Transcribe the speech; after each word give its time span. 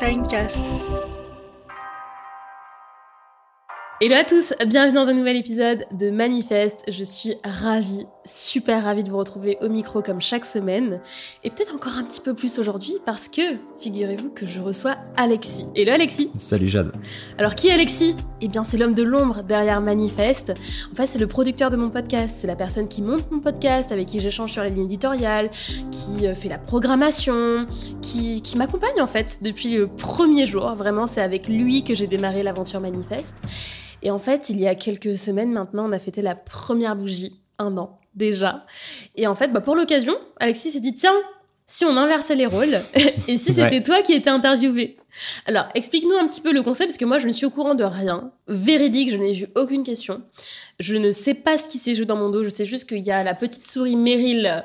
Shinecast. 0.00 0.62
Hello 4.00 4.14
à 4.14 4.24
tous, 4.24 4.54
bienvenue 4.66 4.94
dans 4.94 5.08
un 5.08 5.12
nouvel 5.12 5.36
épisode 5.36 5.84
de 5.92 6.08
Manifeste. 6.08 6.84
Je 6.88 7.04
suis 7.04 7.34
ravie, 7.44 8.06
super 8.24 8.84
ravie 8.84 9.02
de 9.02 9.10
vous 9.10 9.18
retrouver 9.18 9.58
au 9.60 9.68
micro 9.68 10.02
comme 10.02 10.20
chaque 10.20 10.44
semaine. 10.44 11.00
Et 11.44 11.50
peut-être 11.50 11.74
encore 11.74 11.96
un 11.96 12.04
petit 12.04 12.20
peu 12.20 12.34
plus 12.34 12.58
aujourd'hui 12.58 12.94
parce 13.04 13.28
que, 13.28 13.56
figurez-vous 13.80 14.30
que 14.30 14.46
je 14.46 14.60
reçois 14.60 14.96
Alexis. 15.16 15.66
Hello 15.74 15.92
Alexis 15.92 16.30
Salut 16.38 16.68
Jade. 16.68 16.92
Alors 17.38 17.54
qui 17.54 17.68
est 17.68 17.72
Alexis? 17.72 18.16
Eh 18.40 18.48
bien 18.48 18.64
c'est 18.64 18.76
l'homme 18.76 18.94
de 18.94 19.02
l'ombre 19.02 19.42
derrière 19.42 19.80
Manifeste. 19.80 20.52
En 20.92 20.94
fait 20.94 21.06
c'est 21.06 21.18
le 21.18 21.26
producteur 21.26 21.70
de 21.70 21.76
mon 21.76 21.90
podcast, 21.90 22.36
c'est 22.38 22.46
la 22.46 22.56
personne 22.56 22.88
qui 22.88 23.02
monte 23.02 23.30
mon 23.30 23.40
podcast, 23.40 23.92
avec 23.92 24.08
qui 24.08 24.20
j'échange 24.20 24.52
sur 24.52 24.62
les 24.62 24.70
lignes 24.70 24.84
éditoriales, 24.84 25.50
qui 25.90 26.26
euh, 26.26 26.34
fait 26.34 26.48
la 26.48 26.58
programmation, 26.58 27.66
qui, 28.02 28.42
qui 28.42 28.56
m'accompagne 28.56 29.00
en 29.00 29.06
fait 29.06 29.38
depuis 29.42 29.74
le 29.74 29.88
premier 29.88 30.46
jour. 30.46 30.74
Vraiment 30.74 31.06
c'est 31.06 31.22
avec 31.22 31.48
lui 31.48 31.84
que 31.84 31.94
j'ai 31.94 32.06
démarré 32.06 32.42
l'aventure 32.42 32.80
Manifeste. 32.80 33.36
Et 34.02 34.10
en 34.10 34.18
fait, 34.18 34.48
il 34.48 34.58
y 34.58 34.66
a 34.66 34.74
quelques 34.74 35.18
semaines 35.18 35.52
maintenant, 35.52 35.86
on 35.86 35.92
a 35.92 35.98
fêté 35.98 36.22
la 36.22 36.34
première 36.34 36.96
bougie, 36.96 37.38
un 37.58 37.76
an 37.76 37.99
déjà. 38.14 38.66
Et 39.16 39.26
en 39.26 39.34
fait, 39.34 39.48
bah, 39.52 39.60
pour 39.60 39.76
l'occasion, 39.76 40.14
Alexis 40.38 40.72
s'est 40.72 40.80
dit, 40.80 40.94
tiens, 40.94 41.14
si 41.66 41.84
on 41.84 41.96
inversait 41.96 42.34
les 42.34 42.46
rôles, 42.46 42.80
et 43.28 43.38
si 43.38 43.52
c'était 43.54 43.62
Ouais. 43.62 43.82
toi 43.82 44.02
qui 44.02 44.12
étais 44.12 44.30
interviewé 44.30 44.96
Alors, 45.46 45.66
explique-nous 45.74 46.16
un 46.16 46.26
petit 46.26 46.40
peu 46.40 46.52
le 46.52 46.62
concept, 46.62 46.88
parce 46.90 46.98
que 46.98 47.04
moi, 47.04 47.18
je 47.20 47.28
ne 47.28 47.32
suis 47.32 47.46
au 47.46 47.50
courant 47.50 47.74
de 47.76 47.84
rien. 47.84 48.32
Véridique, 48.48 49.10
je 49.10 49.16
n'ai 49.16 49.32
vu 49.34 49.46
aucune 49.54 49.84
question. 49.84 50.22
Je 50.80 50.96
ne 50.96 51.12
sais 51.12 51.34
pas 51.34 51.58
ce 51.58 51.68
qui 51.68 51.78
s'est 51.78 51.94
joué 51.94 52.06
dans 52.06 52.16
mon 52.16 52.28
dos, 52.30 52.42
je 52.42 52.48
sais 52.50 52.64
juste 52.64 52.88
qu'il 52.88 53.06
y 53.06 53.10
a 53.12 53.22
la 53.22 53.34
petite 53.34 53.64
souris 53.70 53.94
Meryl, 53.96 54.64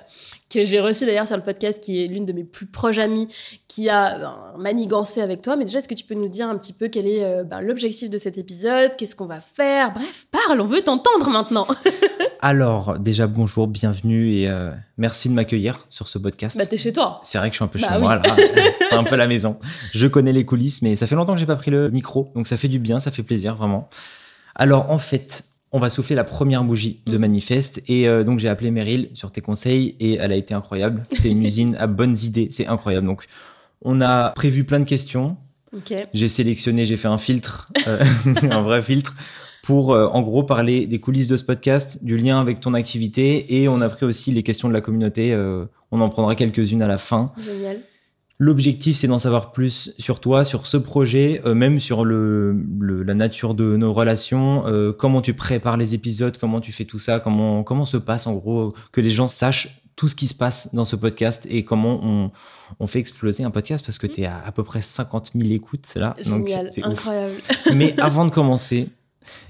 que 0.49 0.63
j'ai 0.65 0.79
reçue 0.79 1.05
d'ailleurs 1.05 1.27
sur 1.27 1.35
le 1.37 1.43
podcast, 1.43 1.83
qui 1.83 2.03
est 2.03 2.07
l'une 2.07 2.25
de 2.25 2.31
mes 2.33 2.43
plus 2.43 2.65
proches 2.67 2.97
amies, 2.99 3.27
qui 3.67 3.89
a 3.89 4.17
ben, 4.17 4.53
manigancé 4.57 5.21
avec 5.21 5.41
toi. 5.43 5.57
Mais 5.57 5.65
déjà, 5.65 5.79
est-ce 5.79 5.87
que 5.87 5.93
tu 5.93 6.05
peux 6.05 6.15
nous 6.15 6.29
dire 6.29 6.47
un 6.47 6.57
petit 6.57 6.73
peu 6.73 6.87
quel 6.87 7.05
est 7.07 7.23
euh, 7.23 7.43
ben, 7.43 7.61
l'objectif 7.61 8.09
de 8.09 8.17
cet 8.17 8.37
épisode? 8.39 8.95
Qu'est-ce 8.97 9.15
qu'on 9.15 9.25
va 9.27 9.41
faire? 9.41 9.91
Bref, 9.93 10.25
parle, 10.31 10.61
on 10.61 10.65
veut 10.65 10.81
t'entendre 10.81 11.29
maintenant. 11.29 11.67
Alors, 12.49 12.99
déjà 12.99 13.25
bonjour, 13.25 13.65
bienvenue 13.67 14.35
et 14.35 14.47
euh, 14.47 14.69
merci 14.99 15.29
de 15.29 15.33
m'accueillir 15.33 15.87
sur 15.89 16.07
ce 16.07 16.19
podcast. 16.19 16.55
bah, 16.55 16.67
t'es 16.67 16.77
chez 16.77 16.93
toi. 16.93 17.19
c'est 17.23 17.39
vrai 17.39 17.49
que 17.49 17.55
je 17.55 17.57
suis 17.57 17.63
un 17.63 17.67
peu 17.67 17.79
Bah 17.79 17.87
chez 17.87 17.95
oui. 17.95 18.01
moi 18.01 18.17
là, 18.17 18.35
c'est 18.87 18.93
un 18.93 19.03
peu 19.03 19.15
la 19.15 19.25
maison. 19.25 19.57
Je 19.95 20.05
connais 20.05 20.31
les 20.31 20.45
coulisses, 20.45 20.83
mais 20.83 20.95
ça 20.95 21.07
fait 21.07 21.15
longtemps 21.15 21.33
que 21.33 21.39
j'ai 21.39 21.47
pas 21.47 21.55
pris 21.55 21.71
le 21.71 21.89
micro, 21.89 22.31
donc 22.35 22.45
ça 22.45 22.55
fait 22.55 22.67
du 22.67 22.77
bien, 22.77 22.99
ça 22.99 23.09
fait 23.09 23.23
plaisir 23.23 23.55
vraiment. 23.55 23.89
Alors 24.53 24.91
en 24.91 24.99
fait, 24.99 25.43
on 25.71 25.79
va 25.79 25.89
souffler 25.89 26.15
la 26.15 26.23
première 26.23 26.63
bougie 26.63 27.01
de 27.07 27.17
Mm. 27.17 27.21
manifeste 27.21 27.81
et 27.87 28.07
euh, 28.07 28.23
donc 28.23 28.37
j'ai 28.37 28.47
appelé 28.47 28.69
Meryl 28.69 29.09
sur 29.15 29.31
tes 29.31 29.41
conseils 29.41 29.95
et 29.99 30.17
elle 30.17 30.31
a 30.31 30.35
été 30.35 30.53
incroyable. 30.53 31.07
C'est 31.17 31.31
une 31.31 31.43
usine 31.43 31.75
à 31.79 31.87
bonnes 31.87 32.15
idées, 32.21 32.49
c'est 32.51 32.67
incroyable. 32.67 33.07
Donc 33.07 33.25
on 33.81 34.01
a 34.01 34.29
prévu 34.35 34.65
plein 34.65 34.79
de 34.81 34.85
questions, 34.85 35.35
j'ai 36.13 36.29
sélectionné, 36.29 36.85
j'ai 36.85 36.95
fait 36.97 37.07
un 37.07 37.17
filtre, 37.17 37.69
euh, 37.87 38.05
un 38.51 38.61
vrai 38.61 38.83
filtre, 38.83 39.15
pour 39.65 39.93
euh, 39.93 40.07
en 40.07 40.21
gros 40.21 40.43
parler 40.43 40.85
des 40.87 40.99
coulisses 40.99 41.27
de 41.27 41.37
ce 41.37 41.43
podcast, 41.43 41.97
du 42.03 42.17
lien 42.17 42.39
avec 42.39 42.59
ton 42.59 42.73
activité, 42.75 43.55
et 43.61 43.67
on 43.67 43.81
a 43.81 43.89
pris 43.89 44.05
aussi 44.05 44.31
les 44.31 44.43
questions 44.43 44.67
de 44.67 44.73
la 44.73 44.81
communauté. 44.81 45.33
euh, 45.33 45.65
on 45.91 46.01
en 46.01 46.09
prendra 46.09 46.35
quelques-unes 46.35 46.81
à 46.81 46.87
la 46.87 46.97
fin. 46.97 47.31
Génial. 47.37 47.79
L'objectif, 48.37 48.97
c'est 48.97 49.07
d'en 49.07 49.17
savoir 49.19 49.53
plus 49.53 49.93
sur 49.97 50.19
toi, 50.19 50.43
sur 50.43 50.67
ce 50.67 50.75
projet, 50.75 51.41
euh, 51.45 51.53
même 51.53 51.79
sur 51.79 52.03
le, 52.03 52.51
le- 52.79 53.01
la 53.03 53.13
nature 53.13 53.53
de 53.55 53.77
nos 53.77 53.93
relations, 53.93 54.67
euh, 54.67 54.91
comment 54.91 55.21
tu 55.21 55.33
prépares 55.33 55.77
les 55.77 55.93
épisodes, 55.95 56.37
comment 56.37 56.59
tu 56.59 56.73
fais 56.73 56.83
tout 56.83 56.99
ça, 56.99 57.21
comment, 57.21 57.63
comment 57.63 57.85
se 57.85 57.95
passe 57.95 58.27
en 58.27 58.33
gros, 58.33 58.73
que 58.91 58.99
les 58.99 59.11
gens 59.11 59.29
sachent 59.29 59.81
tout 59.95 60.09
ce 60.09 60.15
qui 60.15 60.27
se 60.27 60.33
passe 60.35 60.75
dans 60.75 60.83
ce 60.83 60.97
podcast 60.97 61.47
et 61.49 61.63
comment 61.63 62.01
on, 62.03 62.29
on 62.81 62.87
fait 62.87 62.99
exploser 62.99 63.45
un 63.45 63.51
podcast 63.51 63.85
parce 63.85 63.97
que 63.97 64.07
tu 64.07 64.21
es 64.21 64.25
à 64.25 64.43
à 64.45 64.51
peu 64.51 64.63
près 64.65 64.81
50 64.81 65.31
000 65.33 65.53
écoutes 65.53 65.87
là. 65.95 66.17
Donc, 66.25 66.49
Génial, 66.49 66.67
c'est 66.73 66.83
ouf. 66.85 66.91
incroyable. 66.91 67.33
Mais 67.73 67.97
avant 68.01 68.25
de 68.25 68.31
commencer, 68.31 68.89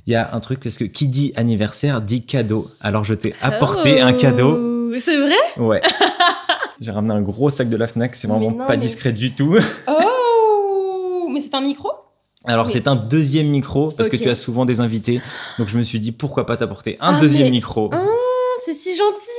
il 0.07 0.13
y 0.13 0.15
a 0.15 0.33
un 0.33 0.39
truc 0.39 0.59
parce 0.61 0.77
que 0.77 0.83
qui 0.85 1.07
dit 1.07 1.33
anniversaire 1.35 2.01
dit 2.01 2.25
cadeau. 2.25 2.69
Alors 2.81 3.03
je 3.03 3.13
t'ai 3.13 3.33
apporté 3.41 4.01
un 4.01 4.13
cadeau. 4.13 4.57
Oh, 4.91 4.93
C'est 4.99 5.17
vrai? 5.17 5.35
Ouais. 5.57 5.81
J'ai 6.81 6.91
ramené 6.91 7.13
un 7.13 7.21
gros 7.21 7.49
sac 7.49 7.69
de 7.69 7.77
la 7.77 7.87
Fnac, 7.87 8.15
c'est 8.15 8.27
vraiment 8.27 8.51
non, 8.51 8.57
pas 8.65 8.69
mais- 8.71 8.77
discret 8.77 9.13
du 9.13 9.33
tout. 9.33 9.55
Oh 9.87 11.27
Mais 11.31 11.41
c'est 11.41 11.53
un 11.53 11.61
micro? 11.61 11.89
Alors 12.45 12.67
Mais- 12.67 12.71
c'est 12.73 12.87
un 12.87 12.95
deuxième 12.95 13.47
micro 13.47 13.91
parce 13.91 14.09
que 14.09 14.17
tu 14.17 14.29
as 14.29 14.35
souvent 14.35 14.65
des 14.65 14.79
invités. 14.79 15.21
Donc 15.57 15.67
je 15.67 15.77
me 15.77 15.83
suis 15.83 15.99
dit 15.99 16.11
pourquoi 16.11 16.45
pas 16.45 16.57
t'apporter 16.57 16.97
un 17.01 17.15
Ah, 17.15 17.19
deuxième 17.19 17.45
mais- 17.45 17.51
micro? 17.51 17.89
Ah, 17.93 18.01
c'est 18.63 18.73
si 18.73 18.95
gentil. 18.95 19.34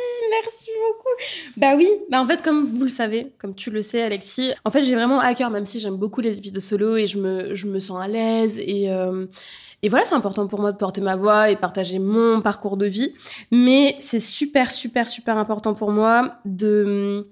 Bah 1.56 1.74
oui, 1.76 1.88
bah 2.10 2.20
en 2.20 2.26
fait 2.26 2.42
comme 2.42 2.64
vous 2.66 2.82
le 2.82 2.90
savez, 2.90 3.32
comme 3.38 3.54
tu 3.54 3.70
le 3.70 3.82
sais 3.82 4.02
Alexis, 4.02 4.52
en 4.64 4.70
fait 4.70 4.82
j'ai 4.82 4.94
vraiment 4.94 5.20
à 5.20 5.34
cœur, 5.34 5.50
même 5.50 5.66
si 5.66 5.80
j'aime 5.80 5.96
beaucoup 5.96 6.20
les 6.20 6.38
épisodes 6.38 6.54
de 6.54 6.60
solo 6.60 6.96
et 6.96 7.06
je 7.06 7.18
me, 7.18 7.80
sens 7.80 8.02
à 8.02 8.08
l'aise 8.08 8.58
et, 8.58 8.90
euh, 8.90 9.26
et 9.82 9.88
voilà 9.88 10.04
c'est 10.04 10.14
important 10.14 10.46
pour 10.46 10.60
moi 10.60 10.72
de 10.72 10.76
porter 10.76 11.00
ma 11.00 11.16
voix 11.16 11.50
et 11.50 11.56
partager 11.56 11.98
mon 11.98 12.40
parcours 12.40 12.76
de 12.76 12.86
vie, 12.86 13.14
mais 13.50 13.96
c'est 13.98 14.20
super 14.20 14.70
super 14.70 15.08
super 15.08 15.38
important 15.38 15.74
pour 15.74 15.90
moi 15.90 16.36
de... 16.44 17.26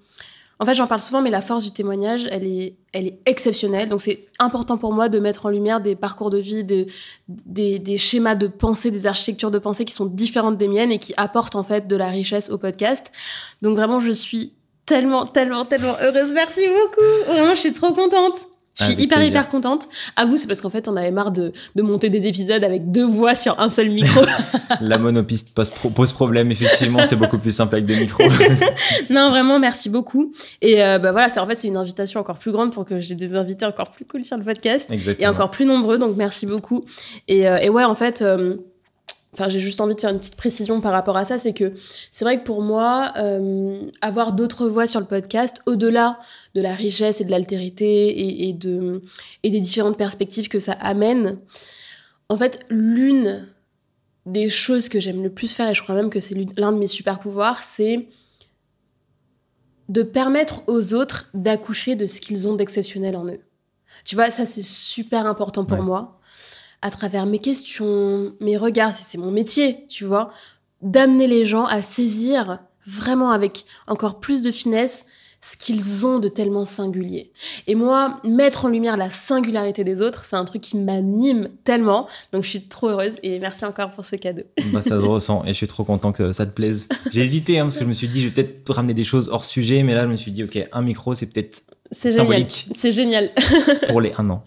En 0.60 0.66
fait 0.66 0.74
j'en 0.74 0.86
parle 0.86 1.00
souvent 1.00 1.20
mais 1.20 1.30
la 1.30 1.42
force 1.42 1.64
du 1.64 1.72
témoignage 1.72 2.28
elle 2.30 2.44
est, 2.44 2.74
elle 2.92 3.06
est 3.06 3.18
exceptionnelle, 3.26 3.88
donc 3.88 4.00
c'est 4.00 4.26
important 4.38 4.78
pour 4.78 4.92
moi 4.92 5.08
de 5.08 5.18
mettre 5.18 5.46
en 5.46 5.50
lumière 5.50 5.80
des 5.80 5.96
parcours 5.96 6.30
de 6.30 6.38
vie, 6.38 6.64
des, 6.64 6.86
des, 7.28 7.78
des 7.78 7.98
schémas 7.98 8.34
de 8.34 8.46
pensée, 8.46 8.90
des 8.90 9.06
architectures 9.06 9.50
de 9.50 9.58
pensée 9.58 9.84
qui 9.84 9.92
sont 9.92 10.06
différentes 10.06 10.56
des 10.56 10.68
miennes 10.68 10.92
et 10.92 10.98
qui 10.98 11.14
apportent 11.16 11.56
en 11.56 11.62
fait 11.62 11.86
de 11.86 11.96
la 11.96 12.08
richesse 12.08 12.50
au 12.50 12.58
podcast. 12.58 13.10
Donc 13.62 13.76
vraiment, 13.76 14.00
je 14.00 14.12
suis 14.12 14.52
tellement, 14.86 15.26
tellement, 15.26 15.64
tellement 15.64 15.96
heureuse. 16.00 16.32
Merci 16.32 16.66
beaucoup. 16.68 17.32
Vraiment, 17.32 17.54
je 17.54 17.60
suis 17.60 17.72
trop 17.72 17.92
contente. 17.92 18.46
Je 18.76 18.82
suis 18.84 18.92
Avec 18.92 19.04
hyper, 19.04 19.18
plaisir. 19.18 19.32
hyper 19.32 19.48
contente. 19.48 19.88
À 20.16 20.24
vous, 20.24 20.36
c'est 20.36 20.46
parce 20.48 20.60
qu'en 20.60 20.70
fait, 20.70 20.88
on 20.88 20.96
avait 20.96 21.12
marre 21.12 21.30
de, 21.30 21.52
de 21.76 21.82
monter 21.82 22.10
des 22.10 22.26
épisodes 22.26 22.62
avec 22.64 22.90
deux 22.90 23.06
voix 23.06 23.34
sur 23.36 23.58
un 23.60 23.68
seul 23.68 23.88
micro. 23.90 24.20
La 24.80 24.98
monopiste 24.98 25.54
pose, 25.54 25.70
pose 25.94 26.12
problème, 26.12 26.50
effectivement, 26.50 27.04
c'est 27.04 27.14
beaucoup 27.16 27.38
plus 27.38 27.52
simple 27.52 27.74
avec 27.76 27.86
des 27.86 28.00
micros. 28.00 28.24
non, 29.10 29.30
vraiment, 29.30 29.58
merci 29.60 29.88
beaucoup. 29.88 30.32
Et 30.60 30.82
euh, 30.82 30.98
bah 30.98 31.12
voilà, 31.12 31.28
c'est 31.28 31.38
en 31.40 31.46
fait, 31.46 31.54
c'est 31.54 31.68
une 31.68 31.76
invitation 31.76 32.18
encore 32.20 32.38
plus 32.38 32.50
grande 32.52 32.72
pour 32.72 32.84
que 32.84 32.98
j'ai 32.98 33.14
des 33.14 33.36
invités 33.36 33.64
encore 33.64 33.90
plus 33.90 34.04
cool 34.04 34.24
sur 34.24 34.36
le 34.36 34.42
podcast. 34.44 34.90
et 34.90 34.94
Exactement. 34.94 35.30
encore 35.30 35.50
plus 35.50 35.66
nombreux, 35.66 35.98
donc 35.98 36.16
merci 36.16 36.44
beaucoup. 36.46 36.84
Et, 37.28 37.48
euh, 37.48 37.58
et 37.58 37.68
ouais, 37.68 37.84
en 37.84 37.94
fait, 37.94 38.22
euh, 38.22 38.56
enfin, 39.34 39.48
j'ai 39.48 39.60
juste 39.60 39.80
envie 39.80 39.94
de 39.94 40.00
faire 40.00 40.10
une 40.10 40.18
petite 40.18 40.36
précision 40.36 40.80
par 40.80 40.92
rapport 40.92 41.16
à 41.16 41.24
ça, 41.24 41.36
c'est 41.38 41.52
que 41.52 41.72
c'est 42.10 42.24
vrai 42.24 42.38
que 42.40 42.44
pour 42.44 42.62
moi, 42.62 43.12
euh, 43.16 43.82
avoir 44.00 44.32
d'autres 44.32 44.66
voix 44.68 44.86
sur 44.86 45.00
le 45.00 45.06
podcast, 45.06 45.60
au-delà 45.66 46.18
de 46.54 46.60
la 46.62 46.72
richesse 46.74 47.20
et 47.20 47.24
de 47.24 47.30
l'altérité 47.30 48.08
et, 48.08 48.48
et 48.48 48.52
de, 48.52 49.02
et 49.42 49.50
des 49.50 49.60
différentes 49.60 49.98
perspectives 49.98 50.48
que 50.48 50.58
ça 50.60 50.72
amène, 50.72 51.38
en 52.30 52.36
fait, 52.36 52.64
l'une 52.70 53.46
des 54.26 54.48
choses 54.48 54.88
que 54.88 54.98
j'aime 55.00 55.22
le 55.22 55.28
plus 55.30 55.52
faire, 55.54 55.68
et 55.68 55.74
je 55.74 55.82
crois 55.82 55.94
même 55.94 56.08
que 56.08 56.18
c'est 56.20 56.34
l'un 56.56 56.72
de 56.72 56.78
mes 56.78 56.86
super 56.86 57.20
pouvoirs, 57.20 57.60
c'est 57.62 58.08
de 59.90 60.02
permettre 60.02 60.62
aux 60.66 60.94
autres 60.94 61.28
d'accoucher 61.34 61.94
de 61.94 62.06
ce 62.06 62.20
qu'ils 62.20 62.48
ont 62.48 62.54
d'exceptionnel 62.54 63.16
en 63.16 63.26
eux. 63.26 63.40
Tu 64.04 64.14
vois, 64.14 64.30
ça 64.30 64.46
c'est 64.46 64.62
super 64.64 65.26
important 65.26 65.64
pour 65.64 65.78
Ouais. 65.78 65.84
moi. 65.84 66.20
À 66.84 66.90
travers 66.90 67.24
mes 67.24 67.38
questions, 67.38 68.34
mes 68.40 68.58
regards, 68.58 68.92
si 68.92 69.06
c'est 69.08 69.16
mon 69.16 69.30
métier, 69.30 69.86
tu 69.88 70.04
vois, 70.04 70.30
d'amener 70.82 71.26
les 71.26 71.46
gens 71.46 71.64
à 71.64 71.80
saisir 71.80 72.58
vraiment 72.86 73.30
avec 73.30 73.64
encore 73.86 74.20
plus 74.20 74.42
de 74.42 74.50
finesse 74.50 75.06
ce 75.40 75.56
qu'ils 75.56 76.04
ont 76.04 76.18
de 76.18 76.28
tellement 76.28 76.66
singulier. 76.66 77.32
Et 77.66 77.74
moi, 77.74 78.20
mettre 78.22 78.66
en 78.66 78.68
lumière 78.68 78.98
la 78.98 79.08
singularité 79.08 79.82
des 79.82 80.02
autres, 80.02 80.26
c'est 80.26 80.36
un 80.36 80.44
truc 80.44 80.60
qui 80.60 80.76
m'anime 80.76 81.48
tellement. 81.64 82.06
Donc 82.32 82.44
je 82.44 82.50
suis 82.50 82.68
trop 82.68 82.88
heureuse 82.88 83.18
et 83.22 83.38
merci 83.38 83.64
encore 83.64 83.90
pour 83.90 84.04
ce 84.04 84.16
cadeau. 84.16 84.42
Bah, 84.70 84.82
ça 84.82 85.00
se 85.00 85.04
ressent 85.06 85.42
et 85.46 85.48
je 85.48 85.54
suis 85.54 85.68
trop 85.68 85.84
content 85.84 86.12
que 86.12 86.32
ça 86.32 86.44
te 86.44 86.52
plaise. 86.52 86.86
J'ai 87.10 87.22
hésité 87.22 87.60
hein, 87.60 87.64
parce 87.64 87.78
que 87.78 87.84
je 87.84 87.88
me 87.88 87.94
suis 87.94 88.08
dit, 88.08 88.20
je 88.20 88.28
vais 88.28 88.34
peut-être 88.34 88.70
ramener 88.74 88.92
des 88.92 89.04
choses 89.04 89.30
hors 89.32 89.46
sujet, 89.46 89.82
mais 89.84 89.94
là, 89.94 90.02
je 90.02 90.08
me 90.08 90.16
suis 90.16 90.32
dit, 90.32 90.44
ok, 90.44 90.68
un 90.70 90.82
micro, 90.82 91.14
c'est 91.14 91.32
peut-être. 91.32 91.62
Symbolique. 91.92 92.68
C'est 92.74 92.92
génial. 92.92 93.30
pour 93.88 94.02
les 94.02 94.12
un 94.18 94.28
an. 94.28 94.44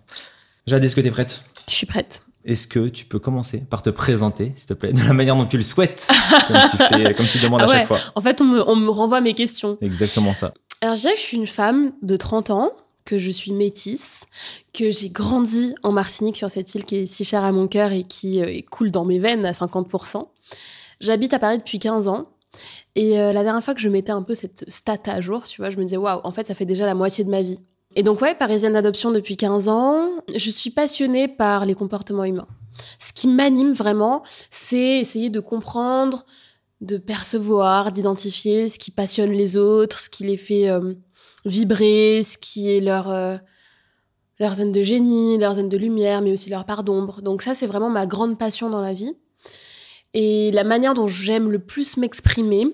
Jade, 0.68 0.84
est-ce 0.84 0.96
que 0.96 1.02
tu 1.02 1.08
es 1.08 1.12
prête? 1.12 1.42
Je 1.70 1.76
suis 1.76 1.86
prête. 1.86 2.24
Est-ce 2.46 2.66
que 2.66 2.88
tu 2.88 3.04
peux 3.06 3.20
commencer 3.20 3.60
par 3.60 3.82
te 3.82 3.90
présenter, 3.90 4.54
s'il 4.56 4.68
te 4.68 4.74
plaît, 4.74 4.94
de 4.94 5.04
la 5.04 5.12
manière 5.12 5.36
dont 5.36 5.46
tu 5.46 5.58
le 5.58 5.64
souhaites, 5.64 6.08
comme 6.48 6.58
tu, 6.72 6.78
fais, 6.78 7.14
comme 7.18 7.26
tu 7.26 7.40
demandes 7.40 7.62
Ah 7.62 7.66
à 7.66 7.68
ouais. 7.68 7.74
chaque 7.80 7.88
fois 7.88 8.00
En 8.16 8.22
fait, 8.22 8.40
on 8.40 8.46
me, 8.46 8.70
on 8.70 8.76
me 8.78 8.90
renvoie 8.90 9.20
mes 9.20 9.34
questions. 9.34 9.78
Exactement 9.82 10.34
ça. 10.34 10.54
Alors, 10.80 10.96
je 10.96 11.02
dirais 11.02 11.16
que 11.16 11.20
je 11.20 11.26
suis 11.26 11.38
une 11.38 11.48
femme 11.48 11.92
de 12.02 12.16
30 12.16 12.52
ans, 12.52 12.72
que 13.04 13.18
je 13.18 13.32
suis 13.32 13.52
métisse, 13.52 14.28
que 14.74 14.92
j'ai 14.92 15.10
grandi 15.10 15.76
en 15.84 15.92
Martinique 15.92 16.38
sur 16.38 16.50
cette 16.50 16.74
île 16.76 16.86
qui 16.86 16.98
est 16.98 17.06
si 17.06 17.26
chère 17.26 17.44
à 17.44 17.52
mon 17.52 17.68
cœur 17.68 17.92
et 17.92 18.04
qui 18.04 18.42
euh, 18.42 18.62
coule 18.72 18.92
dans 18.92 19.04
mes 19.04 19.20
veines 19.20 19.46
à 19.46 19.52
50%. 19.52 20.28
J'habite 21.02 21.34
à 21.34 21.40
Paris 21.40 21.58
depuis 21.58 21.80
15 21.80 22.08
ans. 22.08 22.30
Et 22.96 23.20
euh, 23.20 23.34
la 23.34 23.44
dernière 23.44 23.64
fois 23.64 23.74
que 23.76 23.82
je 23.82 23.90
mettais 23.90 24.12
un 24.12 24.24
peu 24.24 24.36
cette 24.36 24.64
stat 24.70 24.98
à 25.08 25.20
jour, 25.22 25.44
tu 25.44 25.62
vois, 25.62 25.70
je 25.70 25.78
me 25.78 25.84
disais, 25.84 25.98
waouh, 25.98 26.22
en 26.24 26.32
fait, 26.32 26.48
ça 26.48 26.56
fait 26.56 26.66
déjà 26.66 26.86
la 26.86 26.96
moitié 26.96 27.24
de 27.24 27.30
ma 27.30 27.42
vie. 27.42 27.60
Et 27.98 28.04
donc, 28.04 28.22
ouais, 28.22 28.36
parisienne 28.36 28.74
d'adoption 28.74 29.10
depuis 29.10 29.38
15 29.38 29.70
ans, 29.70 30.08
je 30.34 30.52
suis 30.52 30.70
passionnée 30.70 31.28
par 31.28 31.66
les 31.66 31.74
comportements 31.74 32.26
humains. 32.26 32.48
Ce 33.00 33.12
qui 33.12 33.28
m'anime 33.28 33.72
vraiment, 33.72 34.22
c'est 34.52 35.00
essayer 35.00 35.32
de 35.32 35.40
comprendre, 35.40 36.24
de 36.80 37.00
percevoir, 37.00 37.92
d'identifier 37.92 38.68
ce 38.68 38.78
qui 38.78 38.92
passionne 38.92 39.32
les 39.32 39.58
autres, 39.58 40.00
ce 40.00 40.12
qui 40.12 40.26
les 40.26 40.38
fait 40.38 40.70
euh, 40.70 40.94
vibrer, 41.44 42.22
ce 42.22 42.38
qui 42.38 42.70
est 42.70 42.82
leur, 42.82 43.10
euh, 43.10 43.38
leur 44.40 44.54
zone 44.54 44.72
de 44.72 44.84
génie, 44.84 45.40
leur 45.40 45.56
zone 45.56 45.68
de 45.68 45.78
lumière, 45.78 46.22
mais 46.22 46.32
aussi 46.32 46.52
leur 46.52 46.66
part 46.66 46.84
d'ombre. 46.84 47.24
Donc 47.24 47.42
ça, 47.42 47.56
c'est 47.56 47.66
vraiment 47.66 47.90
ma 47.90 48.06
grande 48.06 48.38
passion 48.38 48.70
dans 48.70 48.82
la 48.82 48.94
vie. 48.94 49.14
Et 50.14 50.52
la 50.52 50.64
manière 50.64 50.94
dont 50.94 51.08
j'aime 51.08 51.50
le 51.50 51.58
plus 51.58 51.98
m'exprimer, 51.98 52.68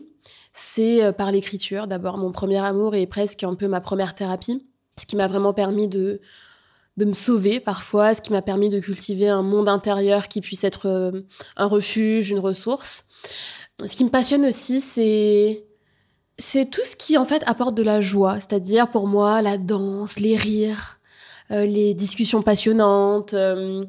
c'est 0.51 1.01
euh, 1.01 1.13
par 1.13 1.31
l'écriture. 1.31 1.87
D'abord, 1.87 2.17
mon 2.17 2.33
premier 2.33 2.59
amour 2.59 2.93
est 2.93 3.07
presque 3.07 3.45
un 3.45 3.55
peu 3.55 3.69
ma 3.69 3.79
première 3.79 4.15
thérapie, 4.15 4.67
ce 4.99 5.05
qui 5.05 5.15
m'a 5.15 5.27
vraiment 5.27 5.53
permis 5.53 5.87
de, 5.87 6.21
de 6.97 7.05
me 7.05 7.13
sauver 7.13 7.59
parfois, 7.59 8.13
ce 8.13 8.21
qui 8.21 8.31
m'a 8.31 8.41
permis 8.41 8.69
de 8.69 8.79
cultiver 8.79 9.27
un 9.27 9.41
monde 9.41 9.67
intérieur 9.67 10.27
qui 10.27 10.41
puisse 10.41 10.63
être 10.63 10.87
euh, 10.87 11.21
un 11.57 11.65
refuge, 11.65 12.29
une 12.29 12.39
ressource. 12.39 13.05
Ce 13.85 13.95
qui 13.95 14.03
me 14.03 14.09
passionne 14.09 14.45
aussi, 14.45 14.79
c'est 14.79 15.65
c'est 16.37 16.69
tout 16.69 16.81
ce 16.83 16.95
qui 16.95 17.17
en 17.17 17.25
fait 17.25 17.43
apporte 17.45 17.75
de 17.75 17.83
la 17.83 18.01
joie, 18.01 18.39
c'est-à-dire 18.39 18.89
pour 18.89 19.07
moi 19.07 19.41
la 19.41 19.57
danse, 19.57 20.19
les 20.19 20.35
rires, 20.35 20.99
euh, 21.51 21.65
les 21.65 21.93
discussions 21.93 22.41
passionnantes, 22.41 23.33
euh, 23.33 23.85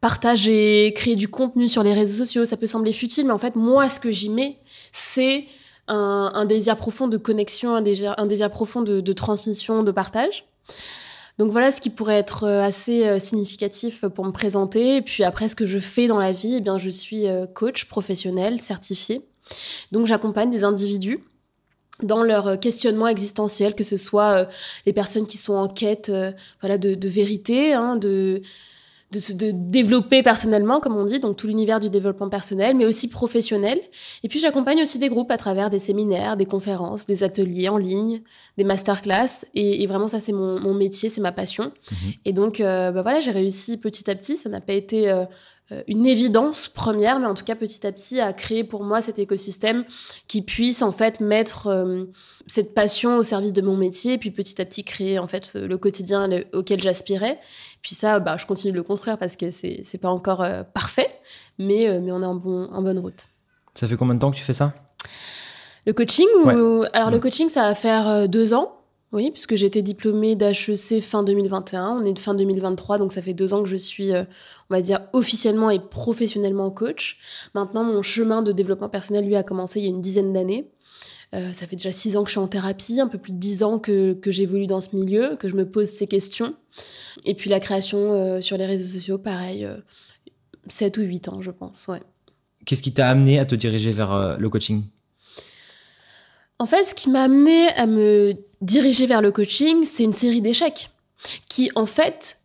partager, 0.00 0.92
créer 0.96 1.16
du 1.16 1.28
contenu 1.28 1.68
sur 1.68 1.82
les 1.82 1.92
réseaux 1.92 2.24
sociaux. 2.24 2.44
Ça 2.44 2.56
peut 2.56 2.66
sembler 2.66 2.92
futile, 2.92 3.26
mais 3.26 3.32
en 3.32 3.38
fait 3.38 3.56
moi 3.56 3.88
ce 3.88 4.00
que 4.00 4.10
j'y 4.10 4.28
mets, 4.28 4.58
c'est 4.90 5.46
un, 5.92 6.44
désir 6.44 6.76
profond 6.76 7.08
de 7.08 7.16
connexion, 7.16 7.74
un 7.74 7.82
désir, 7.82 8.50
profond 8.50 8.82
de, 8.82 9.00
de 9.00 9.12
transmission, 9.12 9.82
de 9.82 9.90
partage. 9.92 10.44
Donc 11.38 11.50
voilà 11.50 11.72
ce 11.72 11.80
qui 11.80 11.90
pourrait 11.90 12.18
être 12.18 12.44
euh, 12.44 12.62
assez 12.62 13.06
euh, 13.06 13.18
significatif 13.18 14.04
pour 14.06 14.24
me 14.24 14.32
présenter. 14.32 14.96
Et 14.96 15.02
puis 15.02 15.24
après, 15.24 15.48
ce 15.48 15.56
que 15.56 15.66
je 15.66 15.78
fais 15.78 16.06
dans 16.06 16.18
la 16.18 16.32
vie, 16.32 16.56
eh 16.56 16.60
bien, 16.60 16.78
je 16.78 16.90
suis 16.90 17.26
euh, 17.26 17.46
coach 17.46 17.86
professionnel 17.86 18.60
certifié. 18.60 19.26
Donc 19.92 20.06
j'accompagne 20.06 20.50
des 20.50 20.64
individus 20.64 21.24
dans 22.02 22.22
leur 22.22 22.58
questionnement 22.58 23.06
existentiel, 23.06 23.74
que 23.74 23.84
ce 23.84 23.96
soit 23.96 24.48
les 24.86 24.92
personnes 24.92 25.26
qui 25.26 25.36
sont 25.36 25.54
en 25.54 25.68
quête 25.68 26.10
voilà, 26.60 26.78
de, 26.78 26.94
de 26.94 27.08
vérité, 27.08 27.74
hein, 27.74 27.96
de, 27.96 28.42
de 29.12 29.18
se 29.18 29.32
développer 29.34 30.22
personnellement, 30.22 30.80
comme 30.80 30.96
on 30.96 31.04
dit, 31.04 31.20
donc 31.20 31.36
tout 31.36 31.46
l'univers 31.46 31.80
du 31.80 31.90
développement 31.90 32.30
personnel, 32.30 32.74
mais 32.74 32.86
aussi 32.86 33.08
professionnel. 33.08 33.78
Et 34.22 34.28
puis 34.28 34.38
j'accompagne 34.38 34.80
aussi 34.80 34.98
des 34.98 35.10
groupes 35.10 35.30
à 35.30 35.36
travers 35.36 35.68
des 35.68 35.78
séminaires, 35.78 36.38
des 36.38 36.46
conférences, 36.46 37.04
des 37.04 37.22
ateliers 37.22 37.68
en 37.68 37.76
ligne, 37.76 38.22
des 38.56 38.64
masterclass. 38.64 39.44
Et, 39.54 39.82
et 39.82 39.86
vraiment, 39.86 40.08
ça, 40.08 40.18
c'est 40.18 40.32
mon, 40.32 40.58
mon, 40.58 40.72
métier, 40.72 41.10
c'est 41.10 41.20
ma 41.20 41.32
passion. 41.32 41.72
Mhm. 41.90 42.12
Et 42.24 42.32
donc, 42.32 42.60
euh, 42.60 42.90
bah 42.90 43.02
voilà, 43.02 43.20
j'ai 43.20 43.32
réussi 43.32 43.76
petit 43.76 44.10
à 44.10 44.14
petit. 44.14 44.36
Ça 44.36 44.48
n'a 44.48 44.62
pas 44.62 44.72
été 44.72 45.10
euh, 45.10 45.26
une 45.88 46.06
évidence 46.06 46.68
première, 46.68 47.18
mais 47.18 47.26
en 47.26 47.34
tout 47.34 47.44
cas 47.44 47.54
petit 47.54 47.86
à 47.86 47.92
petit 47.92 48.20
à 48.20 48.32
créer 48.32 48.64
pour 48.64 48.84
moi 48.84 49.00
cet 49.00 49.18
écosystème 49.18 49.84
qui 50.28 50.42
puisse 50.42 50.82
en 50.82 50.92
fait 50.92 51.20
mettre 51.20 51.68
euh, 51.68 52.04
cette 52.46 52.74
passion 52.74 53.16
au 53.16 53.22
service 53.22 53.52
de 53.52 53.62
mon 53.62 53.76
métier, 53.76 54.18
puis 54.18 54.30
petit 54.30 54.60
à 54.60 54.64
petit 54.64 54.84
créer 54.84 55.18
en 55.18 55.26
fait 55.26 55.54
le 55.54 55.78
quotidien 55.78 56.28
auquel 56.52 56.80
j'aspirais. 56.80 57.38
Puis 57.82 57.94
ça, 57.94 58.18
bah, 58.18 58.36
je 58.38 58.46
continue 58.46 58.72
de 58.72 58.76
le 58.76 58.82
construire 58.82 59.18
parce 59.18 59.36
que 59.36 59.50
c'est 59.50 59.82
c'est 59.84 59.98
pas 59.98 60.10
encore 60.10 60.42
euh, 60.42 60.62
parfait, 60.62 61.10
mais 61.58 62.00
mais 62.00 62.12
on 62.12 62.22
est 62.22 62.26
en 62.26 62.34
bon 62.34 62.68
en 62.72 62.82
bonne 62.82 62.98
route. 62.98 63.26
Ça 63.74 63.88
fait 63.88 63.96
combien 63.96 64.14
de 64.14 64.20
temps 64.20 64.30
que 64.30 64.36
tu 64.36 64.44
fais 64.44 64.54
ça? 64.54 64.74
Le 65.86 65.92
coaching 65.92 66.26
ou 66.44 66.84
alors 66.92 67.10
le 67.10 67.18
coaching, 67.18 67.48
ça 67.48 67.62
va 67.62 67.74
faire 67.74 68.28
deux 68.28 68.54
ans. 68.54 68.81
Oui, 69.12 69.30
puisque 69.30 69.52
été 69.52 69.82
diplômée 69.82 70.36
d'HEC 70.36 71.02
fin 71.02 71.22
2021. 71.22 71.98
On 72.00 72.04
est 72.06 72.14
de 72.14 72.18
fin 72.18 72.34
2023, 72.34 72.96
donc 72.96 73.12
ça 73.12 73.20
fait 73.20 73.34
deux 73.34 73.52
ans 73.52 73.62
que 73.62 73.68
je 73.68 73.76
suis, 73.76 74.10
euh, 74.10 74.24
on 74.70 74.74
va 74.74 74.80
dire, 74.80 75.00
officiellement 75.12 75.68
et 75.68 75.78
professionnellement 75.78 76.70
coach. 76.70 77.18
Maintenant, 77.54 77.84
mon 77.84 78.02
chemin 78.02 78.40
de 78.40 78.52
développement 78.52 78.88
personnel, 78.88 79.26
lui, 79.26 79.36
a 79.36 79.42
commencé 79.42 79.80
il 79.80 79.84
y 79.84 79.86
a 79.86 79.90
une 79.90 80.00
dizaine 80.00 80.32
d'années. 80.32 80.70
Euh, 81.34 81.52
ça 81.52 81.66
fait 81.66 81.76
déjà 81.76 81.92
six 81.92 82.16
ans 82.16 82.22
que 82.22 82.28
je 82.28 82.32
suis 82.32 82.40
en 82.40 82.48
thérapie, 82.48 83.00
un 83.00 83.08
peu 83.08 83.18
plus 83.18 83.32
de 83.32 83.38
dix 83.38 83.62
ans 83.62 83.78
que, 83.78 84.14
que 84.14 84.30
j'évolue 84.30 84.66
dans 84.66 84.80
ce 84.80 84.96
milieu, 84.96 85.36
que 85.36 85.48
je 85.48 85.56
me 85.56 85.68
pose 85.68 85.88
ces 85.88 86.06
questions. 86.06 86.54
Et 87.26 87.34
puis 87.34 87.50
la 87.50 87.60
création 87.60 88.12
euh, 88.12 88.40
sur 88.40 88.56
les 88.56 88.66
réseaux 88.66 88.86
sociaux, 88.86 89.18
pareil, 89.18 89.68
sept 90.68 90.96
ou 90.96 91.02
huit 91.02 91.28
ans, 91.28 91.42
je 91.42 91.50
pense. 91.50 91.86
Ouais. 91.88 92.02
Qu'est-ce 92.64 92.82
qui 92.82 92.92
t'a 92.92 93.10
amené 93.10 93.38
à 93.38 93.44
te 93.44 93.54
diriger 93.54 93.92
vers 93.92 94.38
le 94.38 94.48
coaching? 94.48 94.84
En 96.58 96.66
fait, 96.66 96.84
ce 96.84 96.94
qui 96.94 97.10
m'a 97.10 97.24
amené 97.24 97.68
à 97.70 97.86
me 97.86 98.34
diriger 98.60 99.06
vers 99.06 99.22
le 99.22 99.32
coaching, 99.32 99.84
c'est 99.84 100.04
une 100.04 100.12
série 100.12 100.40
d'échecs 100.40 100.90
qui, 101.48 101.70
en 101.74 101.86
fait, 101.86 102.38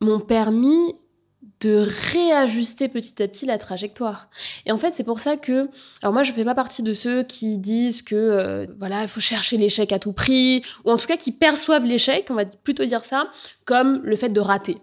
m'ont 0.00 0.20
permis 0.20 0.94
de 1.62 1.86
réajuster 2.12 2.88
petit 2.88 3.22
à 3.22 3.28
petit 3.28 3.46
la 3.46 3.56
trajectoire. 3.56 4.28
Et 4.66 4.72
en 4.72 4.78
fait, 4.78 4.90
c'est 4.90 5.04
pour 5.04 5.20
ça 5.20 5.36
que, 5.36 5.68
alors 6.02 6.12
moi, 6.12 6.24
je 6.24 6.32
fais 6.32 6.44
pas 6.44 6.54
partie 6.54 6.82
de 6.82 6.92
ceux 6.92 7.22
qui 7.22 7.56
disent 7.56 8.02
que, 8.02 8.16
euh, 8.16 8.66
voilà, 8.78 9.02
il 9.02 9.08
faut 9.08 9.20
chercher 9.20 9.56
l'échec 9.56 9.92
à 9.92 9.98
tout 9.98 10.12
prix, 10.12 10.62
ou 10.84 10.90
en 10.90 10.96
tout 10.96 11.06
cas 11.06 11.16
qui 11.16 11.30
perçoivent 11.30 11.84
l'échec, 11.84 12.26
on 12.30 12.34
va 12.34 12.44
plutôt 12.44 12.84
dire 12.84 13.04
ça, 13.04 13.28
comme 13.64 14.00
le 14.02 14.16
fait 14.16 14.30
de 14.30 14.40
rater 14.40 14.78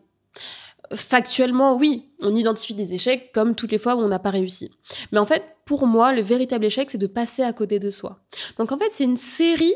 factuellement, 0.93 1.77
oui, 1.77 2.09
on 2.21 2.35
identifie 2.35 2.73
des 2.73 2.93
échecs 2.93 3.31
comme 3.33 3.55
toutes 3.55 3.71
les 3.71 3.77
fois 3.77 3.95
où 3.95 3.99
on 3.99 4.07
n'a 4.07 4.19
pas 4.19 4.29
réussi. 4.29 4.71
Mais 5.11 5.19
en 5.19 5.25
fait, 5.25 5.43
pour 5.65 5.85
moi, 5.85 6.13
le 6.13 6.21
véritable 6.21 6.65
échec, 6.65 6.89
c'est 6.89 6.97
de 6.97 7.07
passer 7.07 7.43
à 7.43 7.53
côté 7.53 7.79
de 7.79 7.89
soi. 7.89 8.19
Donc 8.57 8.71
en 8.71 8.77
fait, 8.77 8.89
c'est 8.91 9.03
une 9.03 9.17
série 9.17 9.75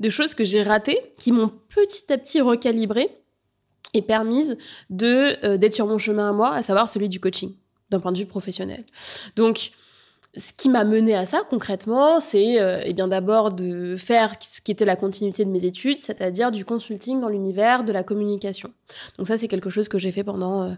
de 0.00 0.08
choses 0.08 0.34
que 0.34 0.44
j'ai 0.44 0.62
ratées 0.62 1.00
qui 1.18 1.32
m'ont 1.32 1.52
petit 1.68 2.12
à 2.12 2.18
petit 2.18 2.40
recalibré 2.40 3.10
et 3.94 4.02
permise 4.02 4.56
de 4.90 5.36
euh, 5.44 5.56
d'être 5.56 5.74
sur 5.74 5.86
mon 5.86 5.98
chemin 5.98 6.30
à 6.30 6.32
moi, 6.32 6.54
à 6.54 6.62
savoir 6.62 6.88
celui 6.88 7.08
du 7.08 7.20
coaching, 7.20 7.54
d'un 7.90 8.00
point 8.00 8.12
de 8.12 8.18
vue 8.18 8.26
professionnel. 8.26 8.84
Donc 9.36 9.70
ce 10.36 10.52
qui 10.52 10.68
m'a 10.68 10.84
mené 10.84 11.14
à 11.14 11.24
ça 11.24 11.42
concrètement, 11.48 12.20
c'est 12.20 12.60
euh, 12.60 12.80
eh 12.84 12.92
bien 12.92 13.08
d'abord 13.08 13.52
de 13.52 13.96
faire 13.96 14.34
ce 14.40 14.60
qui 14.60 14.70
était 14.70 14.84
la 14.84 14.96
continuité 14.96 15.44
de 15.44 15.50
mes 15.50 15.64
études, 15.64 15.98
c'est-à-dire 15.98 16.50
du 16.50 16.64
consulting 16.64 17.20
dans 17.20 17.28
l'univers 17.28 17.84
de 17.84 17.92
la 17.92 18.02
communication. 18.02 18.72
Donc 19.16 19.28
ça, 19.28 19.38
c'est 19.38 19.48
quelque 19.48 19.70
chose 19.70 19.88
que 19.88 19.98
j'ai 19.98 20.12
fait 20.12 20.24
pendant 20.24 20.62
euh, 20.62 20.72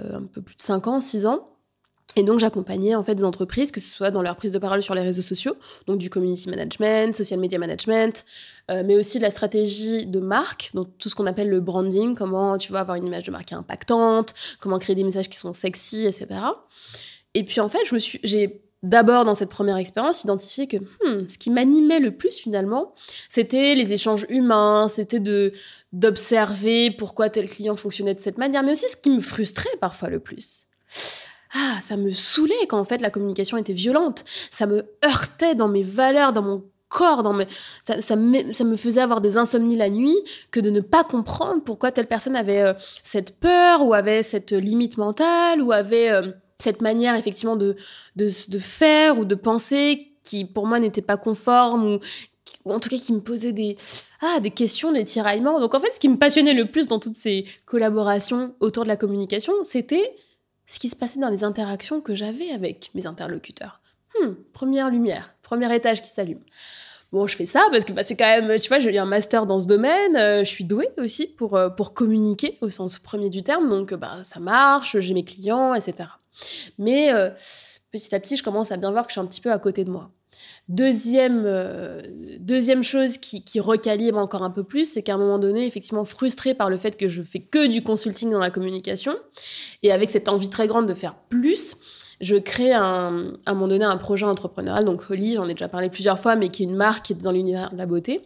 euh, 0.00 0.16
un 0.16 0.22
peu 0.22 0.40
plus 0.40 0.56
de 0.56 0.62
5 0.62 0.86
ans, 0.86 1.00
6 1.00 1.26
ans. 1.26 1.48
Et 2.16 2.24
donc 2.24 2.40
j'accompagnais 2.40 2.94
en 2.94 3.02
fait 3.02 3.14
des 3.14 3.24
entreprises, 3.24 3.70
que 3.70 3.80
ce 3.80 3.94
soit 3.94 4.10
dans 4.10 4.20
leur 4.20 4.36
prise 4.36 4.52
de 4.52 4.58
parole 4.58 4.82
sur 4.82 4.94
les 4.94 5.00
réseaux 5.00 5.22
sociaux, 5.22 5.56
donc 5.86 5.96
du 5.96 6.10
community 6.10 6.50
management, 6.50 7.14
social 7.14 7.40
media 7.40 7.58
management, 7.58 8.26
mais 8.68 8.96
aussi 8.96 9.16
de 9.16 9.22
la 9.22 9.30
stratégie 9.30 10.04
de 10.04 10.20
marque, 10.20 10.72
donc 10.74 10.88
tout 10.98 11.08
ce 11.08 11.14
qu'on 11.14 11.24
appelle 11.24 11.48
le 11.48 11.60
branding, 11.60 12.14
comment 12.14 12.58
tu 12.58 12.70
vas 12.70 12.80
avoir 12.80 12.98
une 12.98 13.06
image 13.06 13.22
de 13.22 13.30
marque 13.30 13.54
impactante, 13.54 14.34
comment 14.60 14.78
créer 14.78 14.94
des 14.94 15.04
messages 15.04 15.30
qui 15.30 15.38
sont 15.38 15.54
sexy, 15.54 16.04
etc. 16.04 16.26
Et 17.32 17.44
puis 17.44 17.62
en 17.62 17.70
fait, 17.70 17.80
je 17.86 17.94
me 17.94 17.98
suis, 17.98 18.20
j'ai 18.22 18.62
d'abord 18.82 19.24
dans 19.24 19.34
cette 19.34 19.48
première 19.48 19.76
expérience 19.76 20.24
identifié 20.24 20.66
que 20.66 20.76
hmm, 20.76 21.28
ce 21.28 21.38
qui 21.38 21.50
m'animait 21.50 22.00
le 22.00 22.10
plus 22.10 22.36
finalement, 22.36 22.94
c'était 23.28 23.74
les 23.74 23.92
échanges 23.92 24.26
humains, 24.28 24.88
c'était 24.88 25.20
de 25.20 25.52
d'observer 25.92 26.90
pourquoi 26.90 27.30
tel 27.30 27.48
client 27.48 27.76
fonctionnait 27.76 28.14
de 28.14 28.18
cette 28.20 28.38
manière, 28.38 28.62
mais 28.62 28.72
aussi 28.72 28.88
ce 28.88 28.96
qui 28.96 29.10
me 29.10 29.20
frustrait 29.20 29.76
parfois 29.80 30.08
le 30.08 30.20
plus. 30.20 30.66
Ah, 31.54 31.78
ça 31.82 31.96
me 31.96 32.10
saoulait 32.10 32.66
quand 32.68 32.78
en 32.78 32.84
fait 32.84 33.02
la 33.02 33.10
communication 33.10 33.58
était 33.58 33.74
violente, 33.74 34.24
ça 34.50 34.66
me 34.66 34.84
heurtait 35.04 35.54
dans 35.54 35.68
mes 35.68 35.82
valeurs, 35.82 36.32
dans 36.32 36.42
mon 36.42 36.64
corps, 36.88 37.22
dans 37.22 37.32
mes... 37.32 37.46
ça, 37.84 38.00
ça, 38.00 38.16
me, 38.16 38.52
ça 38.52 38.64
me 38.64 38.76
faisait 38.76 39.00
avoir 39.00 39.20
des 39.20 39.36
insomnies 39.36 39.76
la 39.76 39.90
nuit 39.90 40.16
que 40.50 40.60
de 40.60 40.70
ne 40.70 40.80
pas 40.80 41.04
comprendre 41.04 41.62
pourquoi 41.64 41.90
telle 41.90 42.06
personne 42.06 42.36
avait 42.36 42.60
euh, 42.60 42.74
cette 43.02 43.38
peur 43.38 43.84
ou 43.84 43.94
avait 43.94 44.22
cette 44.22 44.52
limite 44.52 44.98
mentale 44.98 45.60
ou 45.62 45.72
avait 45.72 46.10
euh, 46.10 46.32
cette 46.62 46.80
manière 46.80 47.14
effectivement 47.14 47.56
de, 47.56 47.76
de, 48.16 48.58
faire 48.58 49.18
ou 49.18 49.24
de 49.24 49.34
penser 49.34 50.12
qui 50.22 50.44
pour 50.44 50.66
moi 50.66 50.78
n'était 50.78 51.02
pas 51.02 51.16
conforme 51.16 51.84
ou, 51.84 52.00
en 52.64 52.78
tout 52.78 52.88
cas 52.88 52.96
qui 52.96 53.12
me 53.12 53.20
posait 53.20 53.52
des, 53.52 53.76
ah, 54.20 54.38
des 54.40 54.50
questions, 54.50 54.92
des 54.92 55.04
tiraillements. 55.04 55.58
Donc 55.60 55.74
en 55.74 55.80
fait, 55.80 55.90
ce 55.90 55.98
qui 55.98 56.08
me 56.08 56.16
passionnait 56.16 56.54
le 56.54 56.66
plus 56.66 56.86
dans 56.86 57.00
toutes 57.00 57.14
ces 57.14 57.46
collaborations 57.66 58.54
autour 58.60 58.84
de 58.84 58.88
la 58.88 58.96
communication, 58.96 59.52
c'était 59.64 60.14
ce 60.66 60.78
qui 60.78 60.88
se 60.88 60.96
passait 60.96 61.18
dans 61.18 61.28
les 61.28 61.42
interactions 61.42 62.00
que 62.00 62.14
j'avais 62.14 62.50
avec 62.50 62.90
mes 62.94 63.06
interlocuteurs. 63.06 63.80
Hmm, 64.20 64.34
première 64.52 64.90
lumière, 64.90 65.34
premier 65.42 65.74
étage 65.74 66.00
qui 66.02 66.08
s'allume. 66.08 66.42
Bon, 67.10 67.26
je 67.26 67.36
fais 67.36 67.44
ça 67.44 67.66
parce 67.70 67.84
que 67.84 67.92
bah, 67.92 68.04
c'est 68.04 68.16
quand 68.16 68.24
même, 68.24 68.58
tu 68.58 68.68
vois, 68.68 68.78
j'ai 68.78 68.96
un 68.96 69.04
master 69.04 69.44
dans 69.44 69.60
ce 69.60 69.66
domaine, 69.66 70.16
euh, 70.16 70.44
je 70.44 70.48
suis 70.48 70.64
douée 70.64 70.88
aussi 70.96 71.26
pour, 71.26 71.56
euh, 71.56 71.68
pour 71.68 71.92
communiquer 71.92 72.56
au 72.62 72.70
sens 72.70 72.98
premier 72.98 73.28
du 73.28 73.42
terme, 73.42 73.68
donc 73.68 73.92
bah, 73.92 74.20
ça 74.22 74.40
marche, 74.40 74.98
j'ai 74.98 75.12
mes 75.12 75.24
clients, 75.24 75.74
etc. 75.74 76.08
Mais 76.78 77.12
euh, 77.12 77.30
petit 77.90 78.14
à 78.14 78.20
petit, 78.20 78.36
je 78.36 78.42
commence 78.42 78.72
à 78.72 78.76
bien 78.76 78.90
voir 78.90 79.06
que 79.06 79.10
je 79.10 79.14
suis 79.14 79.20
un 79.20 79.26
petit 79.26 79.40
peu 79.40 79.52
à 79.52 79.58
côté 79.58 79.84
de 79.84 79.90
moi. 79.90 80.10
Deuxième, 80.68 81.42
euh, 81.44 82.02
deuxième 82.38 82.82
chose 82.82 83.18
qui, 83.18 83.60
recalibre 83.60 84.18
encore 84.18 84.42
un 84.42 84.50
peu 84.50 84.64
plus, 84.64 84.86
c'est 84.86 85.02
qu'à 85.02 85.14
un 85.14 85.18
moment 85.18 85.38
donné, 85.38 85.66
effectivement, 85.66 86.04
frustrée 86.04 86.54
par 86.54 86.70
le 86.70 86.76
fait 86.76 86.96
que 86.96 87.08
je 87.08 87.22
fais 87.22 87.40
que 87.40 87.66
du 87.66 87.82
consulting 87.82 88.30
dans 88.30 88.38
la 88.38 88.50
communication, 88.50 89.14
et 89.82 89.92
avec 89.92 90.10
cette 90.10 90.28
envie 90.28 90.50
très 90.50 90.66
grande 90.66 90.86
de 90.86 90.94
faire 90.94 91.14
plus, 91.28 91.76
je 92.20 92.36
crée 92.36 92.72
un, 92.72 93.34
à 93.44 93.50
un 93.50 93.54
moment 93.54 93.68
donné 93.68 93.84
un 93.84 93.96
projet 93.96 94.24
entrepreneurial, 94.24 94.84
donc 94.84 95.02
Holly, 95.10 95.34
j'en 95.34 95.48
ai 95.48 95.54
déjà 95.54 95.68
parlé 95.68 95.90
plusieurs 95.90 96.18
fois, 96.18 96.36
mais 96.36 96.48
qui 96.48 96.62
est 96.62 96.66
une 96.66 96.76
marque 96.76 97.06
qui 97.06 97.12
est 97.12 97.16
dans 97.16 97.32
l'univers 97.32 97.72
de 97.72 97.78
la 97.78 97.86
beauté. 97.86 98.22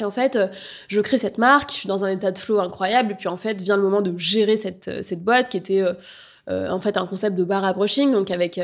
Et 0.00 0.04
en 0.04 0.10
fait, 0.10 0.36
euh, 0.36 0.48
je 0.88 1.00
crée 1.00 1.18
cette 1.18 1.38
marque, 1.38 1.70
je 1.70 1.76
suis 1.76 1.88
dans 1.88 2.04
un 2.04 2.08
état 2.08 2.30
de 2.30 2.38
flow 2.38 2.60
incroyable, 2.60 3.12
et 3.12 3.14
puis 3.14 3.28
en 3.28 3.36
fait, 3.36 3.60
vient 3.60 3.76
le 3.76 3.82
moment 3.82 4.00
de 4.00 4.16
gérer 4.16 4.56
cette, 4.56 5.04
cette 5.04 5.22
boîte 5.22 5.50
qui 5.50 5.58
était 5.58 5.82
en 6.48 6.80
fait 6.80 6.96
un 6.96 7.06
concept 7.06 7.36
de 7.36 7.44
bar 7.44 7.64
à 7.64 7.72
brushing, 7.72 8.12
donc 8.12 8.30
avec 8.30 8.58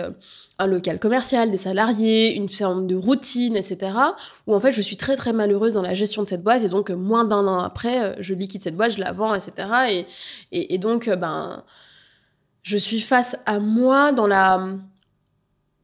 un 0.58 0.66
local 0.66 0.98
commercial, 0.98 1.50
des 1.50 1.56
salariés, 1.56 2.34
une 2.34 2.48
forme 2.48 2.86
de 2.86 2.96
routine, 2.96 3.56
etc. 3.56 3.92
Où 4.46 4.54
en 4.54 4.60
fait 4.60 4.72
je 4.72 4.80
suis 4.80 4.96
très 4.96 5.16
très 5.16 5.32
malheureuse 5.32 5.74
dans 5.74 5.82
la 5.82 5.94
gestion 5.94 6.22
de 6.22 6.28
cette 6.28 6.42
boîte 6.42 6.62
et 6.62 6.68
donc 6.68 6.90
moins 6.90 7.24
d'un 7.24 7.46
an 7.46 7.58
après, 7.58 8.16
je 8.20 8.34
liquide 8.34 8.62
cette 8.62 8.76
boîte, 8.76 8.92
je 8.92 9.00
la 9.00 9.12
vends, 9.12 9.34
etc. 9.34 9.52
Et, 9.90 10.06
et, 10.52 10.74
et 10.74 10.78
donc 10.78 11.08
ben 11.10 11.62
je 12.62 12.78
suis 12.78 13.00
face 13.00 13.36
à 13.44 13.58
moi 13.58 14.12
dans 14.12 14.26
la 14.26 14.66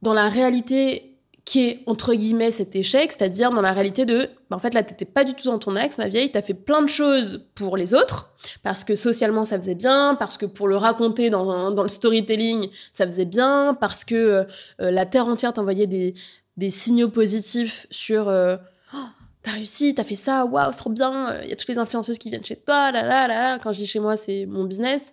dans 0.01 0.13
la 0.13 0.29
réalité 0.29 1.10
qui 1.51 1.67
est 1.67 1.83
entre 1.85 2.13
guillemets 2.13 2.49
cet 2.49 2.77
échec, 2.77 3.11
c'est-à-dire 3.11 3.51
dans 3.51 3.59
la 3.61 3.73
réalité 3.73 4.05
de, 4.05 4.29
bah, 4.49 4.55
en 4.55 4.59
fait 4.59 4.73
là 4.73 4.83
t'étais 4.83 5.03
pas 5.03 5.25
du 5.25 5.33
tout 5.33 5.49
dans 5.49 5.59
ton 5.59 5.75
axe, 5.75 5.97
ma 5.97 6.07
vieille, 6.07 6.31
t'as 6.31 6.41
fait 6.41 6.53
plein 6.53 6.81
de 6.81 6.87
choses 6.87 7.45
pour 7.55 7.75
les 7.75 7.93
autres, 7.93 8.33
parce 8.63 8.85
que 8.85 8.95
socialement 8.95 9.43
ça 9.43 9.57
faisait 9.57 9.75
bien, 9.75 10.15
parce 10.17 10.37
que 10.37 10.45
pour 10.45 10.69
le 10.69 10.77
raconter 10.77 11.29
dans, 11.29 11.71
dans 11.71 11.83
le 11.83 11.89
storytelling 11.89 12.69
ça 12.93 13.05
faisait 13.05 13.25
bien, 13.25 13.75
parce 13.81 14.05
que 14.05 14.15
euh, 14.15 14.45
la 14.79 15.05
terre 15.05 15.27
entière 15.27 15.51
t'envoyait 15.51 15.87
des, 15.87 16.13
des 16.55 16.69
signaux 16.69 17.09
positifs 17.09 17.85
sur 17.91 18.29
euh, 18.29 18.55
oh, 18.93 19.07
t'as 19.41 19.51
réussi, 19.51 19.93
t'as 19.93 20.05
fait 20.05 20.15
ça, 20.15 20.45
waouh, 20.45 20.71
c'est 20.71 20.77
trop 20.77 20.89
bien, 20.89 21.35
il 21.43 21.49
y 21.49 21.51
a 21.51 21.57
toutes 21.57 21.67
les 21.67 21.79
influenceuses 21.79 22.17
qui 22.17 22.29
viennent 22.29 22.45
chez 22.45 22.55
toi, 22.55 22.93
là 22.93 23.01
là 23.01 23.27
là, 23.27 23.51
là. 23.51 23.59
quand 23.59 23.73
je 23.73 23.79
dis 23.79 23.87
chez 23.87 23.99
moi 23.99 24.15
c'est 24.15 24.45
mon 24.45 24.63
business. 24.63 25.11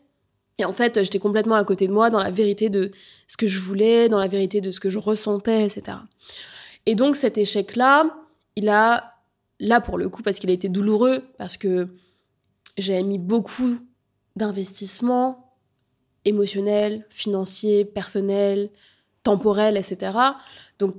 Et 0.58 0.64
en 0.64 0.72
fait, 0.72 1.02
j'étais 1.02 1.20
complètement 1.20 1.54
à 1.54 1.64
côté 1.64 1.86
de 1.86 1.92
moi 1.92 2.10
dans 2.10 2.18
la 2.18 2.30
vérité 2.30 2.68
de 2.68 2.90
ce 3.26 3.36
que 3.36 3.46
je 3.46 3.60
voulais, 3.60 4.08
dans 4.08 4.18
la 4.18 4.26
vérité 4.26 4.60
de 4.60 4.70
ce 4.70 4.80
que 4.80 4.90
je 4.90 4.98
ressentais, 4.98 5.64
etc. 5.64 5.98
Et 6.86 6.94
donc 6.94 7.16
cet 7.16 7.38
échec-là, 7.38 8.16
il 8.56 8.68
a, 8.68 9.14
là 9.60 9.80
pour 9.80 9.98
le 9.98 10.08
coup, 10.08 10.22
parce 10.22 10.38
qu'il 10.38 10.50
a 10.50 10.52
été 10.52 10.68
douloureux, 10.68 11.22
parce 11.38 11.56
que 11.56 11.88
j'ai 12.76 13.00
mis 13.02 13.18
beaucoup 13.18 13.78
d'investissements 14.34 15.54
émotionnels, 16.24 17.06
financiers, 17.10 17.84
personnels, 17.84 18.70
temporels, 19.22 19.76
etc. 19.76 20.12
Donc 20.78 20.96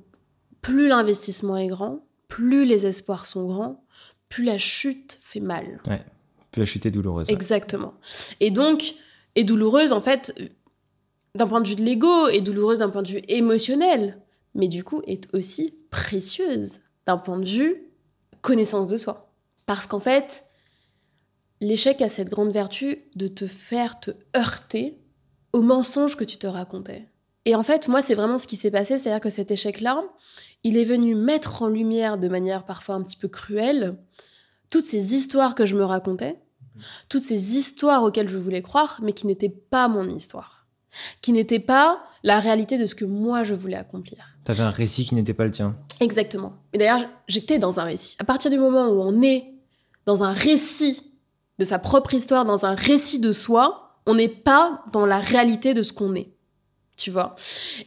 plus 0.61 0.87
l'investissement 0.87 1.57
est 1.57 1.67
grand, 1.67 2.05
plus 2.27 2.65
les 2.65 2.85
espoirs 2.85 3.25
sont 3.25 3.45
grands, 3.45 3.83
plus 4.29 4.43
la 4.43 4.57
chute 4.57 5.19
fait 5.21 5.39
mal. 5.39 5.81
Ouais, 5.87 6.03
plus 6.51 6.61
la 6.61 6.65
chute 6.65 6.85
est 6.85 6.91
douloureuse. 6.91 7.29
Exactement. 7.29 7.93
Et 8.39 8.51
donc, 8.51 8.95
douloureuse 9.43 9.93
en 9.93 10.01
fait 10.01 10.33
d'un 11.35 11.47
point 11.47 11.61
de 11.61 11.67
vue 11.67 11.75
de 11.75 11.83
l'ego, 11.83 12.27
et 12.27 12.41
douloureuse 12.41 12.79
d'un 12.79 12.89
point 12.89 13.03
de 13.03 13.07
vue 13.07 13.21
émotionnel, 13.27 14.19
mais 14.55 14.67
du 14.67 14.83
coup 14.83 15.01
est 15.05 15.33
aussi 15.33 15.75
précieuse 15.91 16.79
d'un 17.05 17.17
point 17.17 17.39
de 17.39 17.47
vue 17.47 17.83
connaissance 18.41 18.87
de 18.87 18.97
soi. 18.97 19.31
Parce 19.65 19.85
qu'en 19.85 19.99
fait, 19.99 20.45
l'échec 21.61 22.01
a 22.01 22.09
cette 22.09 22.29
grande 22.29 22.51
vertu 22.51 23.03
de 23.15 23.27
te 23.27 23.45
faire 23.45 23.99
te 23.99 24.11
heurter 24.35 24.97
aux 25.53 25.61
mensonges 25.61 26.15
que 26.15 26.23
tu 26.23 26.37
te 26.37 26.47
racontais. 26.47 27.07
Et 27.45 27.55
en 27.55 27.63
fait, 27.63 27.87
moi, 27.87 28.01
c'est 28.01 28.15
vraiment 28.15 28.37
ce 28.37 28.47
qui 28.47 28.55
s'est 28.55 28.71
passé, 28.71 28.97
c'est-à-dire 28.97 29.21
que 29.21 29.29
cet 29.29 29.51
échec-là, 29.51 30.03
il 30.63 30.77
est 30.77 30.85
venu 30.85 31.15
mettre 31.15 31.61
en 31.61 31.67
lumière 31.67 32.17
de 32.17 32.27
manière 32.27 32.65
parfois 32.65 32.95
un 32.95 33.03
petit 33.03 33.17
peu 33.17 33.27
cruelle 33.27 33.97
toutes 34.69 34.85
ces 34.85 35.15
histoires 35.15 35.55
que 35.55 35.65
je 35.65 35.75
me 35.75 35.83
racontais, 35.83 36.39
toutes 37.09 37.23
ces 37.23 37.57
histoires 37.57 38.03
auxquelles 38.03 38.29
je 38.29 38.37
voulais 38.37 38.61
croire, 38.61 38.99
mais 39.01 39.13
qui 39.13 39.27
n'étaient 39.27 39.49
pas 39.49 39.87
mon 39.87 40.09
histoire, 40.09 40.67
qui 41.21 41.31
n'étaient 41.31 41.59
pas 41.59 42.01
la 42.23 42.39
réalité 42.39 42.77
de 42.77 42.85
ce 42.85 42.95
que 42.95 43.05
moi 43.05 43.43
je 43.43 43.53
voulais 43.53 43.77
accomplir. 43.77 44.19
Tu 44.45 44.51
avais 44.51 44.63
un 44.63 44.71
récit 44.71 45.05
qui 45.05 45.15
n'était 45.15 45.33
pas 45.33 45.45
le 45.45 45.51
tien. 45.51 45.75
Exactement. 45.99 46.53
Et 46.73 46.77
d'ailleurs, 46.77 47.05
j'étais 47.27 47.59
dans 47.59 47.79
un 47.79 47.83
récit. 47.83 48.15
À 48.19 48.23
partir 48.23 48.49
du 48.51 48.57
moment 48.57 48.87
où 48.87 49.01
on 49.01 49.21
est 49.21 49.53
dans 50.05 50.23
un 50.23 50.33
récit 50.33 51.13
de 51.59 51.65
sa 51.65 51.77
propre 51.77 52.13
histoire, 52.13 52.45
dans 52.45 52.65
un 52.65 52.73
récit 52.73 53.19
de 53.19 53.31
soi, 53.31 53.99
on 54.05 54.15
n'est 54.15 54.27
pas 54.27 54.83
dans 54.91 55.05
la 55.05 55.19
réalité 55.19 55.73
de 55.73 55.81
ce 55.81 55.93
qu'on 55.93 56.15
est 56.15 56.31
tu 56.99 57.11
vois. 57.11 57.35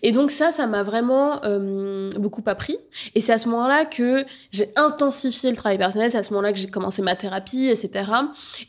Et 0.03 0.11
donc 0.11 0.31
ça, 0.31 0.51
ça 0.51 0.67
m'a 0.67 0.83
vraiment 0.83 1.45
euh, 1.45 2.11
beaucoup 2.17 2.43
appris. 2.47 2.79
Et 3.15 3.21
c'est 3.21 3.33
à 3.33 3.39
ce 3.39 3.49
moment-là 3.49 3.85
que 3.85 4.25
j'ai 4.51 4.73
intensifié 4.75 5.51
le 5.51 5.57
travail 5.57 5.79
personnel, 5.79 6.11
c'est 6.11 6.19
à 6.19 6.23
ce 6.23 6.31
moment-là 6.31 6.53
que 6.53 6.59
j'ai 6.59 6.69
commencé 6.69 7.03
ma 7.03 7.15
thérapie, 7.15 7.69
etc. 7.69 8.11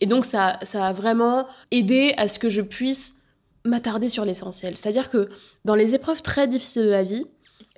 Et 0.01 0.05
donc 0.05 0.25
ça, 0.25 0.59
ça 0.63 0.85
a 0.85 0.93
vraiment 0.93 1.47
aidé 1.71 2.13
à 2.17 2.27
ce 2.27 2.37
que 2.39 2.49
je 2.49 2.61
puisse 2.61 3.15
m'attarder 3.63 4.09
sur 4.09 4.25
l'essentiel. 4.25 4.75
C'est-à-dire 4.75 5.09
que 5.09 5.29
dans 5.63 5.75
les 5.75 5.95
épreuves 5.95 6.21
très 6.21 6.47
difficiles 6.47 6.83
de 6.83 6.89
la 6.89 7.03
vie, 7.03 7.25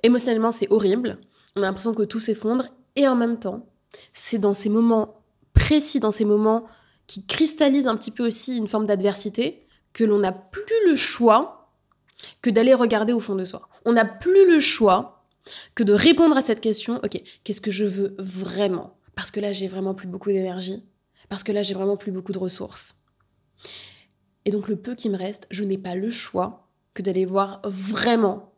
émotionnellement 0.02 0.50
c'est 0.50 0.70
horrible, 0.70 1.18
on 1.54 1.62
a 1.62 1.66
l'impression 1.66 1.94
que 1.94 2.02
tout 2.02 2.20
s'effondre, 2.20 2.66
et 2.96 3.06
en 3.06 3.14
même 3.14 3.38
temps, 3.38 3.66
c'est 4.12 4.38
dans 4.38 4.54
ces 4.54 4.68
moments 4.68 5.22
précis, 5.54 6.00
dans 6.00 6.10
ces 6.10 6.24
moments 6.24 6.64
qui 7.06 7.24
cristallisent 7.24 7.86
un 7.86 7.96
petit 7.96 8.10
peu 8.10 8.26
aussi 8.26 8.56
une 8.56 8.66
forme 8.66 8.86
d'adversité, 8.86 9.66
que 9.92 10.04
l'on 10.04 10.18
n'a 10.18 10.32
plus 10.32 10.62
le 10.86 10.94
choix 10.94 11.65
que 12.42 12.50
d'aller 12.50 12.74
regarder 12.74 13.12
au 13.12 13.20
fond 13.20 13.34
de 13.34 13.44
soi. 13.44 13.68
On 13.84 13.92
n'a 13.92 14.04
plus 14.04 14.48
le 14.48 14.60
choix 14.60 15.26
que 15.74 15.82
de 15.82 15.92
répondre 15.92 16.36
à 16.36 16.40
cette 16.40 16.60
question, 16.60 17.00
ok, 17.04 17.20
qu'est-ce 17.44 17.60
que 17.60 17.70
je 17.70 17.84
veux 17.84 18.14
vraiment? 18.18 18.98
Parce 19.14 19.30
que 19.30 19.40
là, 19.40 19.52
j'ai 19.52 19.68
vraiment 19.68 19.94
plus 19.94 20.08
beaucoup 20.08 20.30
d'énergie, 20.30 20.84
parce 21.28 21.44
que 21.44 21.52
là, 21.52 21.62
j'ai 21.62 21.74
vraiment 21.74 21.96
plus 21.96 22.12
beaucoup 22.12 22.32
de 22.32 22.38
ressources. 22.38 22.94
Et 24.44 24.50
donc, 24.50 24.68
le 24.68 24.76
peu 24.76 24.94
qui 24.94 25.08
me 25.08 25.16
reste, 25.16 25.46
je 25.50 25.64
n'ai 25.64 25.78
pas 25.78 25.94
le 25.94 26.10
choix 26.10 26.68
que 26.94 27.02
d'aller 27.02 27.24
voir 27.24 27.60
vraiment 27.64 28.52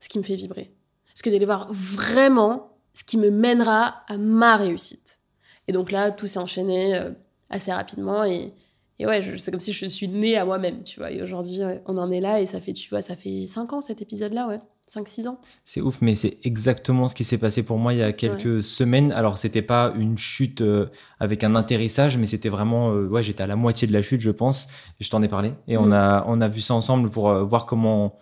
ce 0.00 0.08
qui 0.08 0.18
me 0.18 0.24
fait 0.24 0.36
vibrer. 0.36 0.74
Ce 1.14 1.22
que 1.22 1.30
d'aller 1.30 1.46
voir 1.46 1.68
vraiment 1.72 2.78
ce 2.94 3.04
qui 3.04 3.16
me 3.16 3.30
mènera 3.30 4.04
à 4.08 4.16
ma 4.16 4.56
réussite. 4.56 5.18
Et 5.66 5.72
donc 5.72 5.90
là, 5.90 6.10
tout 6.10 6.26
s'est 6.26 6.38
enchaîné 6.38 6.96
euh, 6.96 7.10
assez 7.50 7.72
rapidement 7.72 8.24
et, 8.24 8.54
et 8.98 9.06
ouais, 9.06 9.20
c'est 9.38 9.50
comme 9.50 9.60
si 9.60 9.72
je 9.72 9.86
suis 9.86 10.08
née 10.08 10.36
à 10.36 10.44
moi-même, 10.44 10.82
tu 10.82 10.98
vois. 10.98 11.12
Et 11.12 11.22
aujourd'hui, 11.22 11.60
on 11.86 11.96
en 11.98 12.10
est 12.10 12.20
là 12.20 12.40
et 12.40 12.46
ça 12.46 12.60
fait, 12.60 12.72
tu 12.72 12.90
vois, 12.90 13.00
ça 13.00 13.14
fait 13.14 13.46
5 13.46 13.72
ans 13.72 13.80
cet 13.80 14.02
épisode-là, 14.02 14.48
ouais. 14.48 14.58
5-6 14.88 15.28
ans. 15.28 15.38
C'est 15.64 15.80
ouf, 15.80 15.98
mais 16.00 16.14
c'est 16.14 16.38
exactement 16.42 17.08
ce 17.08 17.14
qui 17.14 17.24
s'est 17.24 17.38
passé 17.38 17.62
pour 17.62 17.78
moi 17.78 17.92
il 17.92 17.98
y 17.98 18.02
a 18.02 18.12
quelques 18.12 18.62
semaines. 18.62 19.12
Alors, 19.12 19.38
c'était 19.38 19.62
pas 19.62 19.92
une 19.96 20.18
chute 20.18 20.62
euh, 20.62 20.86
avec 21.20 21.44
un 21.44 21.54
atterrissage, 21.54 22.16
mais 22.16 22.26
c'était 22.26 22.48
vraiment, 22.48 22.92
euh, 22.92 23.06
ouais, 23.06 23.22
j'étais 23.22 23.42
à 23.42 23.46
la 23.46 23.56
moitié 23.56 23.86
de 23.86 23.92
la 23.92 24.02
chute, 24.02 24.20
je 24.20 24.30
pense. 24.30 24.68
Et 24.98 25.04
je 25.04 25.10
t'en 25.10 25.22
ai 25.22 25.28
parlé. 25.28 25.52
Et 25.68 25.76
on, 25.76 25.86
mm. 25.86 25.92
a, 25.92 26.24
on 26.26 26.40
a 26.40 26.48
vu 26.48 26.60
ça 26.60 26.74
ensemble 26.74 27.10
pour 27.10 27.28
euh, 27.28 27.44
voir 27.44 27.66
comment, 27.66 28.18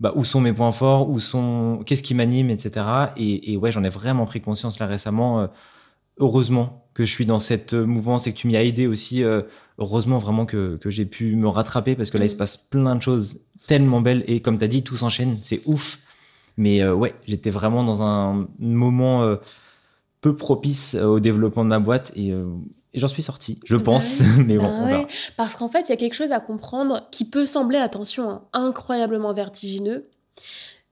bah, 0.00 0.12
où 0.16 0.24
sont 0.24 0.40
mes 0.40 0.52
points 0.52 0.72
forts, 0.72 1.08
où 1.08 1.20
sont, 1.20 1.82
qu'est-ce 1.84 2.02
qui 2.02 2.14
m'anime, 2.14 2.50
etc. 2.50 2.86
Et, 3.16 3.52
et, 3.52 3.56
ouais, 3.56 3.70
j'en 3.70 3.84
ai 3.84 3.90
vraiment 3.90 4.26
pris 4.26 4.40
conscience 4.40 4.78
là 4.78 4.86
récemment. 4.86 5.48
heureusement 6.18 6.88
que 6.94 7.04
je 7.04 7.12
suis 7.12 7.26
dans 7.26 7.38
cette 7.38 7.74
mouvance 7.74 8.26
et 8.26 8.32
que 8.32 8.38
tu 8.38 8.46
m'y 8.46 8.56
as 8.56 8.64
aidé 8.64 8.86
aussi 8.86 9.22
heureusement 9.78 10.18
vraiment 10.18 10.46
que, 10.46 10.76
que 10.76 10.90
j'ai 10.90 11.04
pu 11.04 11.36
me 11.36 11.48
rattraper 11.48 11.94
parce 11.94 12.10
que 12.10 12.18
là, 12.18 12.24
il 12.24 12.30
se 12.30 12.34
mm. 12.34 12.38
passe 12.38 12.56
plein 12.56 12.96
de 12.96 13.02
choses 13.02 13.40
tellement 13.66 14.00
belles 14.00 14.24
et 14.26 14.40
comme 14.40 14.58
tu 14.58 14.64
as 14.64 14.68
dit, 14.68 14.82
tout 14.82 14.96
s'enchaîne, 14.96 15.38
c'est 15.42 15.60
ouf. 15.66 15.98
Mais 16.56 16.82
euh, 16.82 16.94
ouais, 16.94 17.14
j'étais 17.26 17.50
vraiment 17.50 17.84
dans 17.84 18.02
un 18.02 18.48
moment 18.58 19.22
euh, 19.24 19.36
peu 20.20 20.36
propice 20.36 20.94
euh, 20.94 21.04
au 21.04 21.20
développement 21.20 21.64
de 21.64 21.70
ma 21.70 21.78
boîte 21.78 22.12
et, 22.16 22.32
j'en 22.94 23.08
suis 23.08 23.22
sorti, 23.22 23.60
je 23.64 23.76
bah 23.76 23.82
pense. 23.84 24.22
Mais 24.38 24.56
bon, 24.56 24.88
bah 24.88 25.06
Parce 25.36 25.56
qu'en 25.56 25.68
fait, 25.68 25.82
il 25.82 25.90
y 25.90 25.92
a 25.92 25.96
quelque 25.96 26.14
chose 26.14 26.32
à 26.32 26.40
comprendre 26.40 27.08
qui 27.10 27.28
peut 27.28 27.44
sembler, 27.44 27.78
attention, 27.78 28.30
hein, 28.30 28.44
incroyablement 28.54 29.34
vertigineux. 29.34 30.08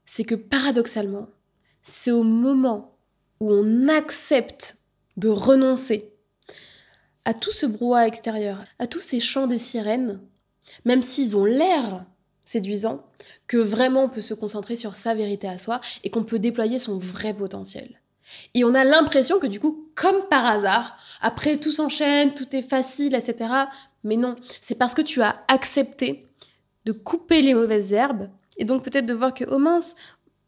C'est 0.04 0.24
que 0.24 0.34
paradoxalement, 0.34 1.28
c'est 1.80 2.10
au 2.10 2.22
moment 2.22 2.94
où 3.40 3.50
on 3.50 3.88
accepte 3.88 4.76
de 5.16 5.28
renoncer 5.28 6.13
à 7.24 7.34
tout 7.34 7.52
ce 7.52 7.66
brouhaha 7.66 8.06
extérieur, 8.06 8.64
à 8.78 8.86
tous 8.86 9.00
ces 9.00 9.20
chants 9.20 9.46
des 9.46 9.58
sirènes, 9.58 10.20
même 10.84 11.02
s'ils 11.02 11.36
ont 11.36 11.44
l'air 11.44 12.04
séduisants, 12.44 13.02
que 13.46 13.56
vraiment 13.56 14.04
on 14.04 14.08
peut 14.08 14.20
se 14.20 14.34
concentrer 14.34 14.76
sur 14.76 14.96
sa 14.96 15.14
vérité 15.14 15.48
à 15.48 15.58
soi 15.58 15.80
et 16.02 16.10
qu'on 16.10 16.24
peut 16.24 16.38
déployer 16.38 16.78
son 16.78 16.98
vrai 16.98 17.32
potentiel. 17.32 18.00
Et 18.54 18.64
on 18.64 18.74
a 18.74 18.84
l'impression 18.84 19.38
que 19.38 19.46
du 19.46 19.60
coup, 19.60 19.88
comme 19.94 20.28
par 20.30 20.46
hasard, 20.46 20.96
après 21.20 21.58
tout 21.58 21.72
s'enchaîne, 21.72 22.34
tout 22.34 22.54
est 22.54 22.62
facile, 22.62 23.14
etc. 23.14 23.50
Mais 24.02 24.16
non, 24.16 24.36
c'est 24.60 24.76
parce 24.76 24.94
que 24.94 25.02
tu 25.02 25.22
as 25.22 25.42
accepté 25.48 26.26
de 26.84 26.92
couper 26.92 27.42
les 27.42 27.54
mauvaises 27.54 27.92
herbes 27.92 28.28
et 28.56 28.64
donc 28.64 28.84
peut-être 28.84 29.06
de 29.06 29.14
voir 29.14 29.34
que, 29.34 29.44
oh 29.48 29.58
mince, 29.58 29.94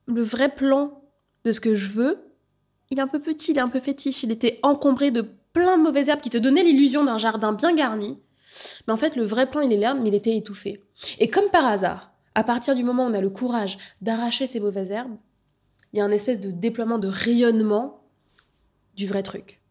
le 0.07 0.23
vrai 0.23 0.55
plan 0.55 1.03
de 1.45 1.53
ce 1.53 1.61
que 1.61 1.75
je 1.75 1.89
veux, 1.89 2.19
il 2.91 2.99
est 2.99 3.03
un 3.03 3.09
peu 3.09 3.21
petit, 3.21 3.53
il 3.53 3.59
est 3.59 3.63
un 3.63 3.69
peu 3.69 3.81
fétiche, 3.81 4.23
il 4.23 4.31
était 4.31 4.61
encombré 4.63 5.11
de 5.11 5.27
plein 5.57 5.79
de 5.79 5.83
mauvaises 5.83 6.11
herbes 6.11 6.21
qui 6.21 6.29
te 6.29 6.37
donnaient 6.37 6.63
l'illusion 6.63 7.03
d'un 7.03 7.17
jardin 7.17 7.55
bien 7.55 7.75
garni. 7.75 8.19
Mais 8.87 8.93
en 8.93 8.99
fait, 8.99 9.17
le 9.17 9.25
vrai 9.25 9.51
plan, 9.51 9.63
il 9.63 9.73
est 9.73 9.79
là, 9.79 9.95
mais 9.95 10.11
il 10.11 10.15
était 10.15 10.37
étouffé. 10.37 10.85
Et 11.19 11.31
comme 11.31 11.51
par 11.51 11.65
hasard, 11.65 12.13
à 12.35 12.45
partir 12.45 12.75
du 12.75 12.85
moment 12.85 13.07
où 13.07 13.11
on 13.11 13.15
a 13.15 13.23
le 13.23 13.31
courage 13.31 13.79
d'arracher 14.03 14.47
ces 14.47 14.61
mauvaises 14.61 14.91
herbes, 14.91 15.17
il 15.93 15.99
y 15.99 16.03
a 16.03 16.05
un 16.05 16.11
espèce 16.11 16.41
de 16.41 16.51
déploiement, 16.51 16.99
de 16.99 17.09
rayonnement 17.09 18.03
du 18.97 19.07
vrai 19.07 19.23
truc. 19.23 19.63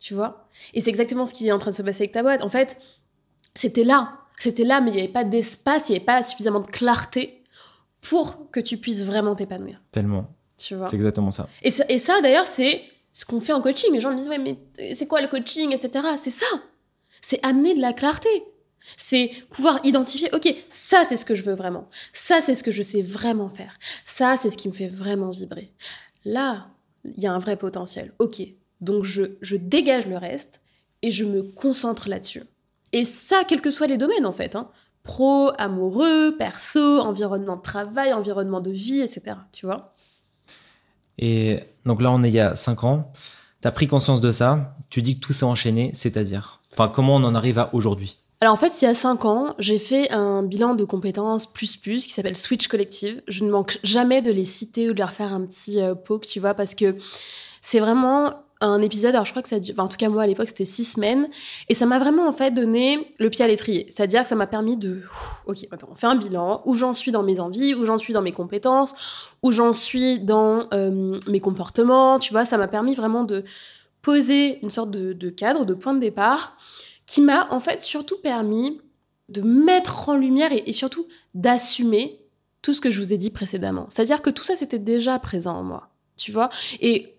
Tu 0.00 0.14
vois? 0.14 0.48
Et 0.74 0.80
c'est 0.80 0.90
exactement 0.90 1.26
ce 1.26 1.34
qui 1.34 1.46
est 1.46 1.52
en 1.52 1.58
train 1.58 1.70
de 1.70 1.76
se 1.76 1.82
passer 1.82 2.02
avec 2.02 2.12
ta 2.12 2.22
boîte. 2.22 2.42
En 2.42 2.48
fait, 2.48 2.80
c'était 3.54 3.84
là. 3.84 4.18
C'était 4.36 4.64
là, 4.64 4.80
mais 4.80 4.90
il 4.90 4.94
n'y 4.94 5.00
avait 5.00 5.12
pas 5.12 5.22
d'espace, 5.22 5.88
il 5.88 5.92
n'y 5.92 5.98
avait 5.98 6.06
pas 6.06 6.24
suffisamment 6.24 6.60
de 6.60 6.66
clarté 6.66 7.44
pour 8.00 8.50
que 8.50 8.58
tu 8.58 8.78
puisses 8.78 9.04
vraiment 9.04 9.36
t'épanouir. 9.36 9.80
Tellement. 9.92 10.26
Tu 10.56 10.74
vois? 10.74 10.88
C'est 10.88 10.96
exactement 10.96 11.30
ça. 11.30 11.48
Et 11.62 11.70
ça, 11.70 11.84
et 11.88 11.98
ça 11.98 12.20
d'ailleurs, 12.20 12.46
c'est 12.46 12.82
ce 13.12 13.24
qu'on 13.24 13.40
fait 13.40 13.52
en 13.52 13.60
coaching. 13.60 13.92
Les 13.92 14.00
gens 14.00 14.10
me 14.10 14.16
disent, 14.16 14.28
ouais, 14.28 14.38
mais 14.38 14.58
c'est 14.94 15.06
quoi 15.06 15.20
le 15.20 15.28
coaching, 15.28 15.72
etc. 15.72 16.06
C'est 16.16 16.30
ça. 16.30 16.46
C'est 17.20 17.44
amener 17.44 17.74
de 17.74 17.80
la 17.80 17.92
clarté. 17.92 18.28
C'est 18.96 19.30
pouvoir 19.50 19.80
identifier, 19.84 20.28
ok, 20.32 20.54
ça 20.68 21.04
c'est 21.08 21.16
ce 21.16 21.24
que 21.24 21.34
je 21.34 21.42
veux 21.42 21.54
vraiment, 21.54 21.88
ça 22.12 22.40
c'est 22.40 22.54
ce 22.54 22.62
que 22.62 22.70
je 22.70 22.82
sais 22.82 23.02
vraiment 23.02 23.48
faire, 23.48 23.78
ça 24.04 24.36
c'est 24.38 24.50
ce 24.50 24.56
qui 24.56 24.68
me 24.68 24.72
fait 24.72 24.88
vraiment 24.88 25.30
vibrer. 25.30 25.72
Là, 26.24 26.68
il 27.04 27.22
y 27.22 27.26
a 27.26 27.32
un 27.32 27.38
vrai 27.38 27.56
potentiel, 27.56 28.12
ok. 28.18 28.40
Donc 28.80 29.04
je, 29.04 29.22
je 29.42 29.56
dégage 29.56 30.06
le 30.06 30.16
reste 30.16 30.60
et 31.02 31.10
je 31.10 31.24
me 31.24 31.42
concentre 31.42 32.08
là-dessus. 32.08 32.42
Et 32.92 33.04
ça, 33.04 33.44
quels 33.46 33.60
que 33.60 33.70
soient 33.70 33.86
les 33.86 33.98
domaines 33.98 34.26
en 34.26 34.32
fait, 34.32 34.56
hein. 34.56 34.70
pro, 35.02 35.52
amoureux, 35.58 36.36
perso, 36.38 37.00
environnement 37.00 37.56
de 37.56 37.62
travail, 37.62 38.12
environnement 38.12 38.60
de 38.60 38.70
vie, 38.70 39.00
etc. 39.00 39.36
Tu 39.52 39.66
vois 39.66 39.94
Et 41.20 41.60
donc 41.86 42.02
là, 42.02 42.10
on 42.10 42.24
est 42.24 42.28
il 42.28 42.34
y 42.34 42.40
a 42.40 42.56
5 42.56 42.82
ans. 42.82 43.12
Tu 43.62 43.68
as 43.68 43.72
pris 43.72 43.86
conscience 43.86 44.20
de 44.20 44.32
ça. 44.32 44.74
Tu 44.88 45.02
dis 45.02 45.16
que 45.16 45.20
tout 45.20 45.32
s'est 45.32 45.44
enchaîné, 45.44 45.92
c'est-à-dire 45.94 46.60
Enfin, 46.72 46.88
comment 46.88 47.16
on 47.16 47.24
en 47.24 47.34
arrive 47.34 47.58
à 47.58 47.70
aujourd'hui? 47.72 48.16
Alors 48.40 48.54
en 48.54 48.56
fait, 48.56 48.80
il 48.80 48.86
y 48.86 48.88
a 48.88 48.94
5 48.94 49.24
ans, 49.26 49.54
j'ai 49.58 49.78
fait 49.78 50.10
un 50.12 50.42
bilan 50.42 50.74
de 50.74 50.84
compétences 50.84 51.46
plus 51.46 51.76
plus 51.76 52.06
qui 52.06 52.12
s'appelle 52.12 52.38
Switch 52.38 52.68
Collective. 52.68 53.22
Je 53.28 53.44
ne 53.44 53.50
manque 53.50 53.78
jamais 53.84 54.22
de 54.22 54.32
les 54.32 54.44
citer 54.44 54.88
ou 54.88 54.94
de 54.94 54.98
leur 54.98 55.12
faire 55.12 55.34
un 55.34 55.44
petit 55.44 55.78
euh, 55.78 55.94
poke, 55.94 56.26
tu 56.26 56.40
vois, 56.40 56.54
parce 56.54 56.74
que 56.74 56.96
c'est 57.60 57.80
vraiment 57.80 58.32
un 58.60 58.82
épisode, 58.82 59.14
alors 59.14 59.24
je 59.24 59.30
crois 59.30 59.42
que 59.42 59.48
ça 59.48 59.58
dure, 59.58 59.74
en 59.78 59.88
tout 59.88 59.96
cas 59.96 60.08
moi 60.08 60.22
à 60.22 60.26
l'époque 60.26 60.48
c'était 60.48 60.64
six 60.64 60.84
semaines, 60.84 61.28
et 61.68 61.74
ça 61.74 61.86
m'a 61.86 61.98
vraiment 61.98 62.28
en 62.28 62.32
fait 62.32 62.50
donné 62.50 63.14
le 63.18 63.30
pied 63.30 63.44
à 63.44 63.48
l'étrier. 63.48 63.86
C'est-à-dire 63.90 64.22
que 64.22 64.28
ça 64.28 64.34
m'a 64.34 64.46
permis 64.46 64.76
de, 64.76 65.02
ok, 65.46 65.66
attends, 65.70 65.88
on 65.90 65.94
fait 65.94 66.06
un 66.06 66.16
bilan, 66.16 66.62
où 66.66 66.74
j'en 66.74 66.94
suis 66.94 67.10
dans 67.10 67.22
mes 67.22 67.40
envies, 67.40 67.74
où 67.74 67.86
j'en 67.86 67.98
suis 67.98 68.12
dans 68.12 68.22
mes 68.22 68.32
compétences, 68.32 68.94
où 69.42 69.50
j'en 69.50 69.72
suis 69.72 70.20
dans 70.20 70.66
euh, 70.74 71.18
mes 71.26 71.40
comportements, 71.40 72.18
tu 72.18 72.32
vois, 72.32 72.44
ça 72.44 72.58
m'a 72.58 72.68
permis 72.68 72.94
vraiment 72.94 73.24
de 73.24 73.44
poser 74.02 74.58
une 74.62 74.70
sorte 74.70 74.90
de, 74.90 75.30
cadre, 75.30 75.64
de 75.64 75.74
point 75.74 75.94
de 75.94 76.00
départ, 76.00 76.56
qui 77.06 77.20
m'a 77.20 77.48
en 77.50 77.60
fait 77.60 77.80
surtout 77.80 78.18
permis 78.18 78.80
de 79.28 79.42
mettre 79.42 80.08
en 80.08 80.16
lumière 80.16 80.50
et 80.52 80.72
surtout 80.72 81.06
d'assumer 81.34 82.20
tout 82.62 82.72
ce 82.72 82.80
que 82.80 82.90
je 82.90 82.98
vous 82.98 83.12
ai 83.12 83.16
dit 83.16 83.30
précédemment. 83.30 83.86
C'est-à-dire 83.88 84.22
que 84.22 84.30
tout 84.30 84.42
ça 84.42 84.56
c'était 84.56 84.78
déjà 84.78 85.18
présent 85.18 85.56
en 85.56 85.62
moi, 85.62 85.88
tu 86.16 86.30
vois, 86.30 86.50
et 86.80 87.14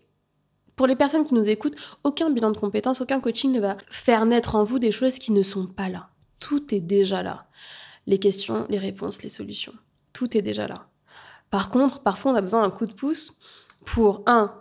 pour 0.75 0.87
les 0.87 0.95
personnes 0.95 1.23
qui 1.23 1.33
nous 1.33 1.49
écoutent, 1.49 1.75
aucun 2.03 2.29
bilan 2.29 2.51
de 2.51 2.57
compétences, 2.57 3.01
aucun 3.01 3.19
coaching 3.19 3.51
ne 3.51 3.59
va 3.59 3.77
faire 3.89 4.25
naître 4.25 4.55
en 4.55 4.63
vous 4.63 4.79
des 4.79 4.91
choses 4.91 5.19
qui 5.19 5.31
ne 5.31 5.43
sont 5.43 5.67
pas 5.67 5.89
là. 5.89 6.09
Tout 6.39 6.73
est 6.73 6.79
déjà 6.79 7.23
là. 7.23 7.47
Les 8.07 8.17
questions, 8.17 8.65
les 8.69 8.79
réponses, 8.79 9.23
les 9.23 9.29
solutions. 9.29 9.73
Tout 10.13 10.35
est 10.37 10.41
déjà 10.41 10.67
là. 10.67 10.87
Par 11.49 11.69
contre, 11.69 11.99
parfois, 11.99 12.31
on 12.31 12.35
a 12.35 12.41
besoin 12.41 12.63
d'un 12.63 12.71
coup 12.71 12.85
de 12.85 12.93
pouce 12.93 13.37
pour, 13.85 14.23
un, 14.25 14.53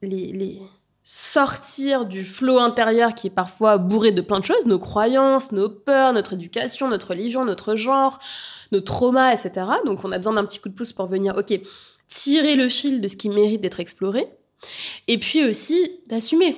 les, 0.00 0.60
sortir 1.04 2.06
du 2.06 2.24
flot 2.24 2.58
intérieur 2.58 3.14
qui 3.14 3.26
est 3.26 3.30
parfois 3.30 3.78
bourré 3.78 4.12
de 4.12 4.20
plein 4.20 4.40
de 4.40 4.44
choses, 4.44 4.66
nos 4.66 4.78
croyances, 4.78 5.52
nos 5.52 5.68
peurs, 5.68 6.12
notre 6.12 6.34
éducation, 6.34 6.88
notre 6.88 7.08
religion, 7.08 7.44
notre 7.44 7.74
genre, 7.74 8.18
nos 8.70 8.80
traumas, 8.80 9.32
etc. 9.32 9.66
Donc 9.84 10.04
on 10.04 10.12
a 10.12 10.18
besoin 10.18 10.34
d'un 10.34 10.44
petit 10.44 10.60
coup 10.60 10.68
de 10.68 10.74
pouce 10.74 10.92
pour 10.92 11.06
venir, 11.06 11.36
ok, 11.36 11.60
tirer 12.06 12.54
le 12.54 12.68
fil 12.68 13.00
de 13.00 13.08
ce 13.08 13.16
qui 13.16 13.28
mérite 13.28 13.60
d'être 13.60 13.80
exploré. 13.80 14.28
Et 15.08 15.18
puis 15.18 15.44
aussi 15.44 16.02
d'assumer. 16.06 16.56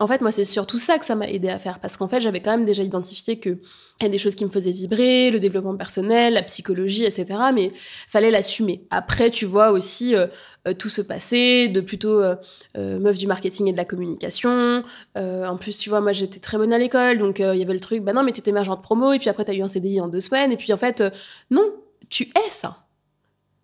En 0.00 0.06
fait, 0.06 0.20
moi, 0.20 0.30
c'est 0.30 0.44
surtout 0.44 0.78
ça 0.78 0.96
que 0.98 1.04
ça 1.04 1.16
m'a 1.16 1.28
aidé 1.28 1.48
à 1.48 1.58
faire, 1.58 1.80
parce 1.80 1.96
qu'en 1.96 2.06
fait, 2.06 2.20
j'avais 2.20 2.40
quand 2.40 2.52
même 2.52 2.64
déjà 2.64 2.84
identifié 2.84 3.40
que 3.40 3.58
y 4.00 4.06
a 4.06 4.08
des 4.08 4.18
choses 4.18 4.36
qui 4.36 4.44
me 4.44 4.50
faisaient 4.50 4.70
vibrer, 4.70 5.32
le 5.32 5.40
développement 5.40 5.76
personnel, 5.76 6.34
la 6.34 6.44
psychologie, 6.44 7.04
etc. 7.04 7.26
Mais 7.52 7.72
fallait 8.08 8.30
l'assumer. 8.30 8.86
Après, 8.90 9.32
tu 9.32 9.44
vois 9.44 9.72
aussi 9.72 10.14
euh, 10.14 10.28
euh, 10.68 10.72
tout 10.72 10.88
se 10.88 11.02
passer, 11.02 11.66
de 11.66 11.80
plutôt 11.80 12.22
euh, 12.22 12.36
meuf 12.76 13.18
du 13.18 13.26
marketing 13.26 13.66
et 13.66 13.72
de 13.72 13.76
la 13.76 13.84
communication. 13.84 14.84
en 15.16 15.56
plus, 15.56 15.78
tu 15.78 15.88
vois, 15.88 16.00
moi, 16.00 16.12
j'étais 16.12 16.38
très 16.38 16.58
bonne 16.58 16.72
à 16.72 16.78
l'école, 16.78 17.18
donc 17.18 17.40
il 17.40 17.58
y 17.58 17.62
avait 17.62 17.74
le 17.74 17.80
truc, 17.80 18.02
bah 18.04 18.12
non, 18.12 18.22
mais 18.22 18.30
t'étais 18.30 18.52
de 18.52 18.80
promo, 18.80 19.12
et 19.12 19.18
puis 19.18 19.28
après, 19.28 19.44
t'as 19.44 19.54
eu 19.54 19.62
un 19.62 19.68
CDI 19.68 20.00
en 20.00 20.08
deux 20.08 20.20
semaines, 20.20 20.52
et 20.52 20.56
puis 20.56 20.72
en 20.72 20.76
fait, 20.76 21.02
non, 21.50 21.72
tu 22.08 22.24
es 22.24 22.50
ça. 22.50 22.84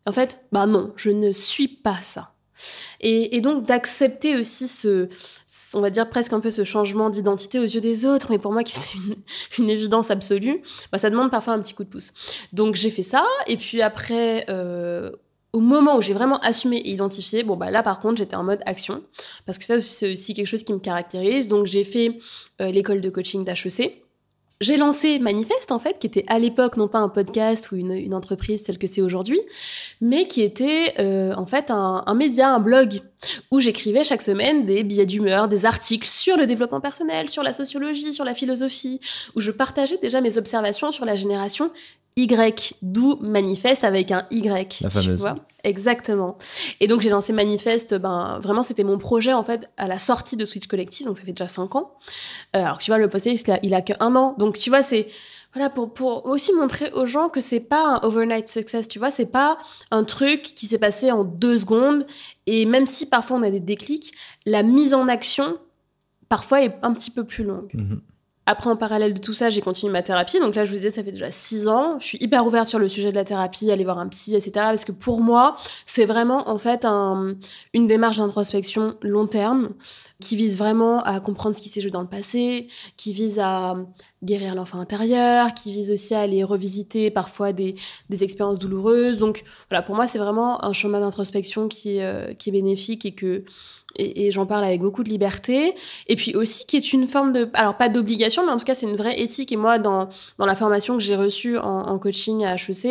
En 0.07 0.13
fait, 0.13 0.41
bah 0.51 0.67
non, 0.67 0.93
je 0.97 1.11
ne 1.11 1.33
suis 1.33 1.69
pas 1.69 1.99
ça. 2.03 2.34
Et, 3.01 3.41
donc 3.41 3.67
d'accepter 3.67 4.37
aussi 4.37 4.69
ce, 4.69 5.09
on 5.75 5.81
va 5.81 5.91
dire 5.91 6.09
presque 6.09 6.33
un 6.33 6.41
peu 6.41 6.51
ce 6.51 6.65
changement 6.65 7.11
d'identité 7.11 7.59
aux 7.59 7.65
yeux 7.65 7.81
des 7.81 8.07
autres, 8.07 8.29
mais 8.31 8.39
pour 8.39 8.53
moi 8.53 8.63
qui 8.65 8.75
c'est 8.77 8.99
une, 9.59 9.71
évidence 9.71 10.11
absolue, 10.11 10.63
bah, 10.93 10.99
ça 10.99 11.11
demande 11.11 11.31
parfois 11.31 11.55
un 11.55 11.61
petit 11.61 11.75
coup 11.75 11.85
de 11.85 11.89
pouce. 11.89 12.13
Donc 12.53 12.75
j'ai 12.75 12.91
fait 12.91 13.03
ça, 13.03 13.25
et 13.47 13.57
puis 13.57 13.83
après, 13.83 14.47
euh, 14.49 15.11
au 15.53 15.61
moment 15.61 15.97
où 15.97 16.03
j'ai 16.03 16.15
vraiment 16.15 16.39
assumé 16.41 16.79
et 16.79 16.91
identifié, 16.91 17.43
bon 17.43 17.57
bah 17.57 17.71
là 17.71 17.83
par 17.83 18.01
contre 18.01 18.19
j'étais 18.19 18.37
en 18.37 18.45
mode 18.45 18.61
action, 18.67 19.03
parce 19.47 19.59
que 19.59 19.65
ça 19.65 19.81
c'est 19.81 20.13
aussi 20.13 20.35
quelque 20.35 20.49
chose 20.49 20.65
qui 20.65 20.73
me 20.73 20.81
caractérise. 20.81 21.49
Donc 21.49 21.67
j'ai 21.67 21.85
fait 21.85 22.19
euh, 22.61 22.71
l'école 22.71 23.01
de 23.01 23.11
coaching 23.11 23.45
d'HEC 23.45 24.04
j'ai 24.65 24.77
lancé 24.79 25.19
Manifeste, 25.19 25.71
en 25.71 25.79
fait, 25.79 25.99
qui 25.99 26.07
était 26.07 26.25
à 26.27 26.39
l'époque 26.39 26.77
non 26.77 26.89
pas 26.89 26.99
un 26.99 27.09
podcast 27.09 27.71
ou 27.71 27.77
une, 27.77 28.15
entreprise 28.15 28.63
telle 28.63 28.79
que 28.79 28.87
c'est 28.87 29.03
aujourd'hui, 29.03 29.41
mais 30.01 30.27
qui 30.27 30.43
était 30.43 30.95
euh, 30.99 31.35
en 31.37 31.47
fait 31.47 31.71
un, 31.71 32.03
un, 32.07 32.15
média, 32.15 32.55
un 32.55 32.61
blog, 32.61 33.01
où 33.51 33.61
j'écrivais 33.61 34.05
chaque 34.05 34.23
semaine 34.23 34.67
des 34.67 34.83
billets 34.83 35.07
d'humeur, 35.07 35.49
des 35.49 35.67
articles 35.67 36.09
sur 36.09 36.37
le 36.37 36.47
développement 36.47 36.81
personnel, 36.81 37.29
sur 37.29 37.43
la 37.43 37.53
sociologie, 37.53 38.13
sur 38.13 38.25
la 38.25 38.35
philosophie, 38.35 39.01
où 39.35 39.41
je 39.41 39.51
partageais 39.51 39.99
déjà 39.99 40.21
mes 40.21 40.39
observations 40.39 40.93
sur 40.93 41.05
la 41.05 41.15
génération 41.15 41.71
Y, 42.17 42.75
d'où 42.83 43.17
Manifeste 43.21 43.83
avec 43.83 44.13
un 44.13 44.27
Y. 44.31 44.83
La 44.83 44.91
fameuse. 44.91 45.17
Tu 45.17 45.23
vois 45.23 45.37
Exactement. 45.65 46.37
Et 46.81 46.87
donc 46.87 47.01
j'ai 47.01 47.09
lancé 47.09 47.33
Manifeste, 47.33 47.95
ben 47.95 48.39
vraiment 48.43 48.63
c'était 48.63 48.85
mon 48.85 48.99
projet 48.99 49.33
en 49.33 49.43
fait 49.43 49.67
à 49.79 49.89
la 49.89 49.99
sortie 49.99 50.37
de 50.37 50.45
Switch 50.45 50.67
Collective, 50.67 51.07
donc 51.07 51.17
ça 51.17 51.25
fait 51.25 51.33
déjà 51.33 51.49
cinq 51.49 51.75
ans. 51.75 51.93
Euh, 52.55 52.61
alors 52.61 52.79
tu 52.79 52.91
vois 52.91 52.99
le 52.99 53.09
poster 53.09 53.33
il 53.33 53.51
a, 53.51 53.59
il 53.63 53.75
a 53.75 53.81
que 53.81 53.95
un 53.99 54.15
an, 54.15 54.35
donc 54.39 54.59
tu 54.59 54.69
vois 54.69 54.83
c'est 54.83 55.09
voilà 55.55 55.71
pour, 55.71 55.95
pour 55.95 56.27
aussi 56.27 56.53
montrer 56.53 56.91
aux 56.93 57.07
gens 57.07 57.29
que 57.29 57.41
c'est 57.41 57.61
pas 57.61 57.97
un 57.97 58.01
overnight 58.07 58.49
success, 58.49 58.89
tu 58.89 58.99
vois, 58.99 59.11
c'est 59.11 59.27
pas 59.27 59.57
un 59.91 60.05
truc 60.05 60.43
qui 60.43 60.67
s'est 60.67 60.79
passé 60.79 61.13
en 61.13 61.25
deux 61.25 61.59
secondes 61.59 62.07
et 62.47 62.67
même 62.67 62.87
si 62.87 63.07
parfois 63.07 63.37
on 63.39 63.43
a 63.43 63.51
des 63.51 63.61
déclics, 63.61 64.13
la 64.47 64.63
mise 64.63 64.95
en 64.95 65.09
action 65.09 65.59
parfois 66.29 66.63
est 66.63 66.75
un 66.83 66.93
petit 66.93 67.11
peu 67.11 67.25
plus 67.25 67.45
longue. 67.45 67.71
Mhm. 67.73 68.01
Après, 68.47 68.69
en 68.69 68.77
parallèle 68.77 69.15
de 69.15 69.21
tout 69.21 69.33
ça, 69.33 69.49
j'ai 69.49 69.63
continué 69.63 69.91
ma 69.91 70.03
thérapie. 70.03 70.39
Donc 70.39 70.55
là, 70.55 70.65
je 70.65 70.71
vous 70.71 70.77
disais, 70.77 70.91
ça 70.91 71.03
fait 71.03 71.13
déjà 71.13 71.31
six 71.31 71.67
ans. 71.67 71.99
Je 71.99 72.07
suis 72.07 72.19
hyper 72.21 72.47
ouverte 72.47 72.67
sur 72.67 72.79
le 72.79 72.89
sujet 72.89 73.11
de 73.11 73.17
la 73.17 73.25
thérapie, 73.25 73.71
aller 73.71 73.85
voir 73.85 73.99
un 73.99 74.09
psy, 74.09 74.35
etc. 74.35 74.53
Parce 74.55 74.85
que 74.85 74.93
pour 74.93 75.21
moi, 75.21 75.57
c'est 75.87 76.05
vraiment 76.05 76.49
en 76.49 76.59
fait 76.59 76.85
un, 76.85 77.37
une 77.73 77.87
démarche 77.87 78.19
d'introspection 78.19 78.97
long 79.01 79.27
terme 79.27 79.71
qui 80.21 80.37
vise 80.37 80.59
vraiment 80.59 81.03
à 81.03 81.21
comprendre 81.21 81.57
ce 81.57 81.63
qui 81.63 81.71
s'est 81.71 81.81
joué 81.81 81.91
dans 81.91 82.03
le 82.03 82.07
passé, 82.07 82.69
qui 82.97 83.15
vise 83.15 83.39
à 83.39 83.77
guérir 84.23 84.55
l'enfant 84.55 84.79
intérieur, 84.79 85.55
qui 85.55 85.73
vise 85.73 85.91
aussi 85.91 86.15
à 86.15 86.21
aller 86.21 86.45
revisiter 86.45 87.11
parfois 87.11 87.53
des, 87.53 87.77
des 88.11 88.25
expériences 88.25 88.59
douloureuses. 88.59 89.19
Donc 89.19 89.45
voilà, 89.71 89.83
pour 89.83 89.95
moi, 89.95 90.07
c'est 90.07 90.19
vraiment 90.19 90.65
un 90.65 90.73
chemin 90.73 91.01
d'introspection 91.01 91.69
qui, 91.69 92.01
euh, 92.01 92.35
qui 92.35 92.51
est 92.51 92.53
bénéfique 92.53 93.05
et 93.07 93.15
que 93.15 93.45
et, 93.97 94.31
j'en 94.33 94.47
parle 94.47 94.65
avec 94.65 94.81
beaucoup 94.81 95.05
de 95.05 95.09
liberté. 95.09 95.75
Et 96.07 96.17
puis 96.17 96.35
aussi 96.35 96.67
qui 96.67 96.77
est 96.77 96.93
une 96.93 97.07
forme 97.07 97.33
de, 97.33 97.49
alors 97.55 97.77
pas 97.77 97.89
d'obligation, 97.89 98.45
mais 98.45 98.53
en 98.53 98.59
tout 98.59 98.65
cas 98.65 98.75
c'est 98.75 98.87
une 98.87 98.97
vraie 98.97 99.21
éthique. 99.21 99.53
Et 99.53 99.57
moi, 99.57 99.79
dans, 99.79 100.09
dans 100.39 100.47
la 100.47 100.57
formation 100.57 100.95
que 100.95 101.03
j'ai 101.03 101.17
reçue 101.17 101.59
en, 101.59 101.99
coaching 101.99 102.45
à 102.45 102.55
HEC, 102.55 102.85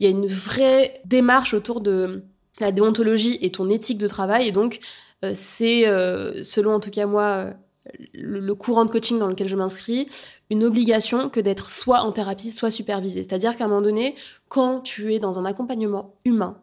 il 0.00 0.04
y 0.04 0.06
a 0.06 0.10
une 0.10 0.26
vraie 0.26 1.00
démarche 1.04 1.54
autour 1.54 1.80
de 1.80 2.24
la 2.60 2.72
déontologie 2.72 3.38
et 3.40 3.50
ton 3.50 3.70
éthique 3.70 3.98
de 3.98 4.08
travail. 4.08 4.48
Et 4.48 4.52
donc, 4.52 4.80
euh, 5.24 5.32
c'est, 5.34 5.86
euh, 5.86 6.42
selon 6.42 6.74
en 6.74 6.80
tout 6.80 6.90
cas 6.90 7.06
moi, 7.06 7.52
le, 8.14 8.54
courant 8.54 8.84
de 8.84 8.90
coaching 8.90 9.18
dans 9.18 9.28
lequel 9.28 9.48
je 9.48 9.56
m'inscris, 9.56 10.08
une 10.50 10.64
obligation 10.64 11.28
que 11.28 11.40
d'être 11.40 11.70
soit 11.70 12.00
en 12.00 12.12
thérapie, 12.12 12.50
soit 12.50 12.70
supervisé. 12.70 13.22
C'est-à-dire 13.22 13.56
qu'à 13.56 13.64
un 13.64 13.68
moment 13.68 13.82
donné, 13.82 14.14
quand 14.48 14.80
tu 14.80 15.14
es 15.14 15.18
dans 15.18 15.38
un 15.38 15.44
accompagnement 15.44 16.14
humain, 16.24 16.56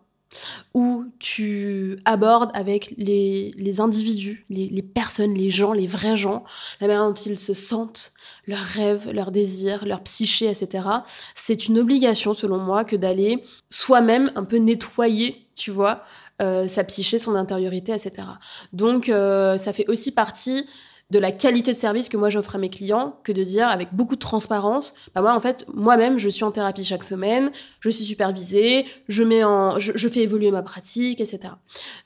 où 0.74 1.06
tu 1.20 2.00
abordes 2.06 2.52
avec 2.54 2.94
les, 2.98 3.80
individus, 3.80 4.46
les, 4.50 4.82
personnes, 4.82 5.34
les 5.34 5.50
gens, 5.50 5.74
les 5.74 5.88
vrais 5.88 6.18
gens, 6.18 6.44
la 6.82 6.88
manière 6.88 7.08
dont 7.08 7.14
ils 7.14 7.40
se 7.40 7.54
sentent, 7.54 8.14
leurs 8.48 8.60
rêves, 8.60 9.12
leurs 9.12 9.32
désirs, 9.32 9.86
leur 9.86 10.02
psyché, 10.02 10.48
etc. 10.48 10.88
C'est 11.34 11.68
une 11.68 11.80
obligation, 11.80 12.34
selon 12.34 12.58
moi, 12.58 12.86
que 12.86 12.96
d'aller 12.96 13.44
soi-même 13.70 14.32
un 14.36 14.44
peu 14.44 14.58
nettoyer, 14.58 15.48
tu 15.56 15.72
vois, 15.72 16.04
euh, 16.42 16.68
sa 16.68 16.84
psyché, 16.84 17.18
son 17.18 17.36
intériorité, 17.36 17.94
etc. 17.94 18.28
Donc, 18.74 19.10
euh, 19.10 19.58
ça 19.58 19.74
fait 19.74 19.88
aussi 19.88 20.12
partie 20.12 20.66
de 21.12 21.20
la 21.20 21.32
qualité 21.32 21.72
de 21.72 21.78
service 21.78 22.10
que 22.10 22.18
moi 22.18 22.30
j'offre 22.30 22.56
à 22.56 22.58
mes 22.58 22.70
clients 22.70 23.20
que 23.24 23.32
de 23.32 23.44
dire 23.44 23.68
avec 23.68 23.90
beaucoup 23.94 24.16
de 24.16 24.20
transparence, 24.20 24.96
bah 25.14 25.22
moi 25.22 25.36
en 25.36 25.40
fait 25.40 25.66
moi-même 25.72 26.18
je 26.18 26.30
suis 26.30 26.44
en 26.44 26.52
thérapie 26.52 26.84
chaque 26.84 27.04
semaine, 27.04 27.52
je 27.80 27.90
suis 27.90 28.06
supervisée, 28.06 28.86
je 29.08 29.24
mets 29.24 29.44
en, 29.44 29.80
je, 29.80 30.10
fais 30.10 30.22
évoluer 30.22 30.50
ma 30.50 30.64
pratique, 30.64 31.22
etc. 31.22 31.40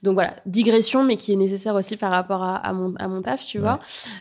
Donc 0.03 0.15
voilà, 0.15 0.35
digression 0.45 1.03
mais 1.03 1.15
qui 1.15 1.31
est 1.31 1.37
nécessaire 1.37 1.75
aussi 1.75 1.95
par 1.95 2.11
rapport 2.11 2.43
à, 2.43 2.57
à, 2.57 2.73
mon, 2.73 2.93
à 2.97 3.07
mon 3.07 3.21
taf, 3.21 3.45
tu 3.45 3.59
vois. 3.59 3.79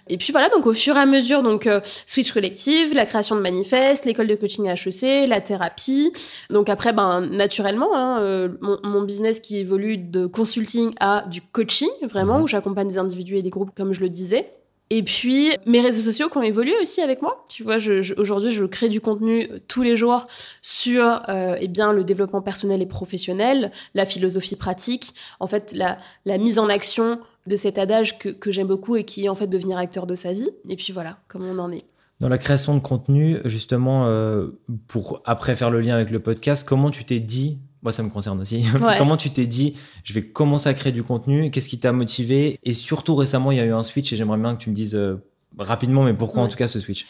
Et 0.09 0.17
puis 0.17 0.31
voilà, 0.31 0.49
donc 0.49 0.65
au 0.67 0.73
fur 0.73 0.97
et 0.97 1.01
à 1.01 1.07
mesure, 1.07 1.43
donc 1.43 1.67
euh, 1.67 1.81
Switch 2.07 2.33
Collective, 2.33 2.95
la 2.95 3.05
création 3.05 3.35
de 3.35 3.41
manifeste, 3.41 4.05
l'école 4.05 4.29
de 4.29 4.37
coaching 4.37 4.69
à 4.69 4.75
HEC, 4.75 5.29
la 5.29 5.41
thérapie. 5.41 6.13
Donc 6.51 6.69
après, 6.69 6.93
ben 6.93 7.21
naturellement, 7.21 7.97
hein, 7.97 8.21
euh, 8.21 8.49
mon, 8.61 8.79
mon, 8.85 9.03
business 9.03 9.41
qui 9.41 9.59
évolue 9.59 9.99
de 9.99 10.27
consulting 10.27 10.95
à 11.01 11.25
du 11.29 11.41
coaching, 11.41 11.91
vraiment, 12.03 12.41
où 12.43 12.47
j'accompagne 12.47 12.89
des 12.89 12.99
individus 12.99 13.37
et 13.37 13.43
des 13.43 13.51
groupes 13.51 13.71
comme 13.75 13.93
je 13.93 14.01
le 14.01 14.09
disais. 14.09 14.53
Et 14.91 15.03
puis, 15.03 15.51
mes 15.67 15.81
réseaux 15.81 16.01
sociaux 16.01 16.31
qui 16.31 16.39
ont 16.39 16.43
évolué 16.43 16.73
aussi 16.81 17.03
avec 17.03 17.21
moi. 17.21 17.45
Tu 17.49 17.63
vois, 17.63 17.77
aujourd'hui, 18.17 18.51
je 18.53 18.65
crée 18.65 18.89
du 18.89 19.01
contenu 19.01 19.49
euh, 19.51 19.59
tous 19.69 19.83
les 19.83 19.97
jours 19.97 20.27
sur 20.63 21.21
euh, 21.29 21.57
eh 21.61 21.69
bien, 21.69 21.93
le 21.93 22.05
développement 22.05 22.41
personnel 22.41 22.81
et 22.81 22.87
professionnel, 22.87 23.71
la 23.95 24.07
philosophie 24.07 24.57
pratique, 24.57 25.15
en 25.41 25.47
fait, 25.47 25.75
la, 25.75 26.39
mise 26.39 26.59
en 26.59 26.69
action 26.69 27.21
de 27.47 27.57
cet 27.57 27.77
adage 27.77 28.19
que, 28.19 28.31
que 28.31 28.51
j'aime 28.51 28.67
beaucoup 28.67 28.97
et 28.97 29.05
qui 29.05 29.27
est 29.27 29.29
en 29.29 29.35
fait 29.35 29.47
devenir 29.47 29.77
acteur 29.77 30.07
de 30.07 30.15
sa 30.15 30.33
vie. 30.33 30.51
Et 30.69 30.77
puis 30.77 30.93
voilà, 30.93 31.19
comment 31.29 31.49
on 31.51 31.59
en 31.59 31.73
est. 31.73 31.85
Dans 32.21 32.29
la 32.29 32.39
création 32.39 32.75
de 32.75 32.81
contenu, 32.81 33.39
justement, 33.45 34.07
euh, 34.07 34.49
pour 34.89 35.23
après 35.25 35.55
faire 35.55 35.71
le 35.71 35.81
lien 35.81 35.95
avec 35.95 36.11
le 36.11 36.19
podcast, 36.19 36.67
comment 36.67 36.91
tu 36.91 37.05
t'es 37.05 37.21
dit 37.21 37.59
moi, 37.83 37.93
ça 37.93 38.03
me 38.03 38.11
concerne 38.11 38.41
aussi. 38.41 38.65
Comment 38.99 39.17
tu 39.17 39.31
t'es 39.31 39.47
dit, 39.47 39.75
je 40.05 40.13
vais 40.13 40.25
commencer 40.25 40.69
à 40.69 40.75
créer 40.75 40.93
du 40.93 41.03
contenu? 41.03 41.51
Qu'est-ce 41.51 41.69
qui 41.69 41.79
t'a 41.79 41.93
motivé? 41.93 42.59
Et 42.65 42.75
surtout, 42.75 43.15
récemment, 43.15 43.53
il 43.53 43.59
y 43.59 43.61
a 43.61 43.65
eu 43.65 43.73
un 43.73 43.83
switch 43.83 44.13
et 44.13 44.17
j'aimerais 44.17 44.39
bien 44.39 44.57
que 44.57 44.63
tu 44.63 44.71
me 44.71 44.75
dises 44.75 44.95
euh, 44.95 45.23
rapidement, 45.57 46.05
mais 46.05 46.15
pourquoi 46.15 46.43
en 46.43 46.49
tout 46.49 46.57
cas 46.57 46.69
ce 46.69 46.81
switch? 46.81 47.07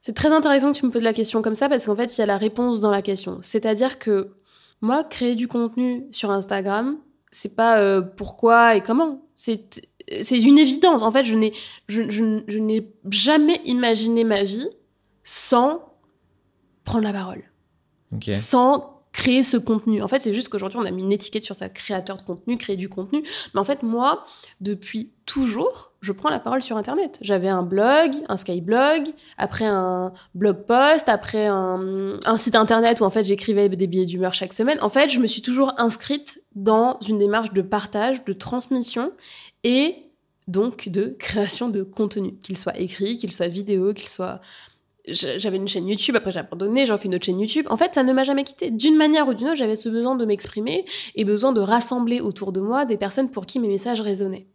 C'est 0.00 0.14
très 0.14 0.30
intéressant 0.30 0.72
que 0.72 0.78
tu 0.78 0.86
me 0.86 0.90
poses 0.90 1.02
la 1.02 1.14
question 1.14 1.42
comme 1.42 1.54
ça 1.54 1.68
parce 1.68 1.86
qu'en 1.86 1.96
fait, 1.96 2.16
il 2.16 2.20
y 2.20 2.22
a 2.22 2.26
la 2.26 2.36
réponse 2.36 2.78
dans 2.80 2.90
la 2.90 3.02
question. 3.02 3.38
C'est-à-dire 3.40 3.98
que 3.98 4.34
moi, 4.80 5.02
créer 5.02 5.34
du 5.34 5.48
contenu 5.48 6.04
sur 6.10 6.30
Instagram, 6.30 6.98
c'est 7.32 7.56
pas 7.56 7.78
euh, 7.78 8.00
pourquoi 8.00 8.76
et 8.76 8.80
comment. 8.80 9.22
C'est 9.34 9.82
c'est 10.22 10.38
une 10.38 10.58
évidence. 10.58 11.02
En 11.02 11.10
fait, 11.10 11.24
je 11.24 11.34
n'ai 11.34 11.52
je, 11.88 12.02
je, 12.10 12.42
je 12.46 12.58
n'ai 12.58 12.92
jamais 13.10 13.60
imaginé 13.64 14.22
ma 14.24 14.42
vie 14.42 14.68
sans 15.22 15.80
prendre 16.84 17.04
la 17.04 17.12
parole. 17.12 17.42
Sans 18.28 18.93
créer 19.24 19.42
ce 19.42 19.56
contenu. 19.56 20.02
En 20.02 20.08
fait, 20.08 20.20
c'est 20.20 20.34
juste 20.34 20.50
qu'aujourd'hui, 20.50 20.78
on 20.78 20.84
a 20.84 20.90
mis 20.90 21.02
une 21.02 21.12
étiquette 21.12 21.44
sur 21.44 21.54
ça, 21.54 21.70
créateur 21.70 22.18
de 22.18 22.22
contenu, 22.22 22.58
créer 22.58 22.76
du 22.76 22.90
contenu. 22.90 23.22
Mais 23.54 23.60
en 23.60 23.64
fait, 23.64 23.82
moi, 23.82 24.26
depuis 24.60 25.12
toujours, 25.24 25.92
je 26.02 26.12
prends 26.12 26.28
la 26.28 26.40
parole 26.40 26.62
sur 26.62 26.76
Internet. 26.76 27.16
J'avais 27.22 27.48
un 27.48 27.62
blog, 27.62 28.12
un 28.28 28.36
Skyblog, 28.36 29.14
après 29.38 29.64
un 29.64 30.12
blog 30.34 30.66
post, 30.66 31.08
après 31.08 31.46
un, 31.46 32.18
un 32.26 32.36
site 32.36 32.54
Internet 32.54 33.00
où 33.00 33.04
en 33.04 33.10
fait 33.10 33.24
j'écrivais 33.24 33.70
des 33.70 33.86
billets 33.86 34.04
d'humeur 34.04 34.34
chaque 34.34 34.52
semaine. 34.52 34.76
En 34.82 34.90
fait, 34.90 35.08
je 35.08 35.18
me 35.20 35.26
suis 35.26 35.40
toujours 35.40 35.72
inscrite 35.78 36.42
dans 36.54 36.98
une 37.08 37.16
démarche 37.18 37.54
de 37.54 37.62
partage, 37.62 38.26
de 38.26 38.34
transmission 38.34 39.10
et 39.62 39.96
donc 40.48 40.90
de 40.90 41.16
création 41.18 41.70
de 41.70 41.82
contenu, 41.82 42.34
qu'il 42.42 42.58
soit 42.58 42.78
écrit, 42.78 43.16
qu'il 43.16 43.32
soit 43.32 43.48
vidéo, 43.48 43.94
qu'il 43.94 44.10
soit 44.10 44.42
j'avais 45.06 45.56
une 45.56 45.68
chaîne 45.68 45.86
YouTube, 45.86 46.16
après 46.16 46.32
j'ai 46.32 46.40
abandonné, 46.40 46.86
j'en 46.86 46.96
fais 46.96 47.06
une 47.06 47.14
autre 47.14 47.26
chaîne 47.26 47.40
YouTube. 47.40 47.66
En 47.68 47.76
fait, 47.76 47.94
ça 47.94 48.02
ne 48.02 48.12
m'a 48.12 48.24
jamais 48.24 48.44
quitté. 48.44 48.70
D'une 48.70 48.96
manière 48.96 49.28
ou 49.28 49.34
d'une 49.34 49.48
autre, 49.48 49.56
j'avais 49.56 49.76
ce 49.76 49.88
besoin 49.88 50.14
de 50.14 50.24
m'exprimer 50.24 50.84
et 51.14 51.24
besoin 51.24 51.52
de 51.52 51.60
rassembler 51.60 52.20
autour 52.20 52.52
de 52.52 52.60
moi 52.60 52.84
des 52.84 52.96
personnes 52.96 53.30
pour 53.30 53.46
qui 53.46 53.60
mes 53.60 53.68
messages 53.68 54.00
résonnaient. 54.00 54.46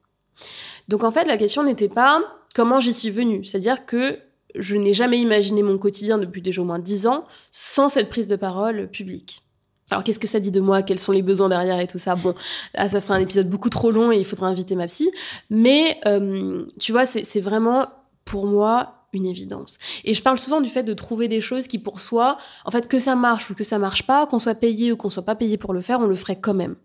Donc 0.87 1.03
en 1.03 1.11
fait, 1.11 1.25
la 1.25 1.37
question 1.37 1.63
n'était 1.63 1.89
pas 1.89 2.21
comment 2.55 2.79
j'y 2.79 2.93
suis 2.93 3.11
venue. 3.11 3.45
C'est-à-dire 3.45 3.85
que 3.85 4.19
je 4.55 4.75
n'ai 4.75 4.93
jamais 4.93 5.19
imaginé 5.19 5.61
mon 5.61 5.77
quotidien 5.77 6.17
depuis 6.17 6.41
déjà 6.41 6.61
au 6.61 6.65
moins 6.65 6.79
dix 6.79 7.05
ans 7.05 7.25
sans 7.51 7.89
cette 7.89 8.09
prise 8.09 8.27
de 8.27 8.35
parole 8.35 8.89
publique. 8.89 9.43
Alors 9.91 10.03
qu'est-ce 10.03 10.19
que 10.19 10.27
ça 10.27 10.39
dit 10.39 10.51
de 10.51 10.61
moi? 10.61 10.81
Quels 10.81 10.99
sont 10.99 11.11
les 11.11 11.21
besoins 11.21 11.49
derrière 11.49 11.79
et 11.79 11.87
tout 11.87 11.97
ça? 11.97 12.15
Bon, 12.15 12.33
là 12.73 12.89
ça 12.89 13.01
ferait 13.01 13.15
un 13.15 13.21
épisode 13.21 13.49
beaucoup 13.49 13.69
trop 13.69 13.91
long 13.91 14.11
et 14.11 14.17
il 14.17 14.25
faudrait 14.25 14.47
inviter 14.47 14.75
ma 14.75 14.87
psy. 14.87 15.11
Mais 15.49 15.99
euh, 16.05 16.65
tu 16.79 16.91
vois, 16.91 17.05
c'est 17.05 17.39
vraiment 17.39 17.87
pour 18.25 18.45
moi 18.45 18.98
une 19.13 19.25
évidence. 19.25 19.77
Et 20.03 20.13
je 20.13 20.21
parle 20.21 20.39
souvent 20.39 20.61
du 20.61 20.69
fait 20.69 20.83
de 20.83 20.93
trouver 20.93 21.27
des 21.27 21.41
choses 21.41 21.67
qui 21.67 21.79
pour 21.79 21.99
soi, 21.99 22.37
en 22.65 22.71
fait, 22.71 22.87
que 22.87 22.99
ça 22.99 23.15
marche 23.15 23.49
ou 23.49 23.55
que 23.55 23.63
ça 23.63 23.79
marche 23.79 24.03
pas, 24.03 24.27
qu'on 24.27 24.39
soit 24.39 24.55
payé 24.55 24.91
ou 24.91 24.97
qu'on 24.97 25.09
soit 25.09 25.23
pas 25.23 25.35
payé 25.35 25.57
pour 25.57 25.73
le 25.73 25.81
faire, 25.81 25.99
on 25.99 26.05
le 26.05 26.15
ferait 26.15 26.39
quand 26.39 26.53
même. 26.53 26.75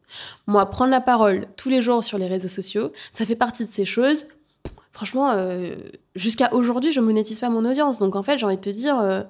Moi, 0.47 0.65
prendre 0.71 0.91
la 0.91 1.01
parole 1.01 1.47
tous 1.57 1.69
les 1.69 1.83
jours 1.83 2.05
sur 2.05 2.19
les 2.19 2.27
réseaux 2.27 2.49
sociaux, 2.49 2.93
ça 3.13 3.27
fait 3.27 3.37
partie 3.37 3.65
de 3.65 3.71
ces 3.71 3.85
choses. 3.85 4.27
Franchement, 4.93 5.33
euh, 5.33 5.75
jusqu'à 6.15 6.53
aujourd'hui, 6.55 6.93
je 6.93 7.01
monétise 7.01 7.39
pas 7.39 7.51
mon 7.51 7.65
audience. 7.69 7.99
Donc 7.99 8.17
en 8.17 8.23
fait, 8.23 8.39
j'ai 8.39 8.47
envie 8.47 8.57
de 8.57 8.61
te 8.61 8.71
dire, 8.71 8.99
euh, 9.01 9.23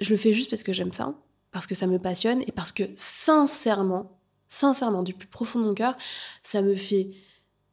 je 0.00 0.10
le 0.10 0.16
fais 0.16 0.32
juste 0.32 0.50
parce 0.50 0.62
que 0.62 0.72
j'aime 0.72 0.92
ça, 0.92 1.14
parce 1.52 1.66
que 1.66 1.74
ça 1.74 1.86
me 1.86 1.98
passionne 1.98 2.42
et 2.42 2.52
parce 2.52 2.72
que 2.72 2.84
sincèrement, 2.96 4.18
sincèrement, 4.48 5.02
du 5.02 5.14
plus 5.14 5.28
profond 5.28 5.60
de 5.60 5.64
mon 5.64 5.74
cœur, 5.74 5.96
ça 6.42 6.62
me 6.62 6.74
fait 6.74 7.10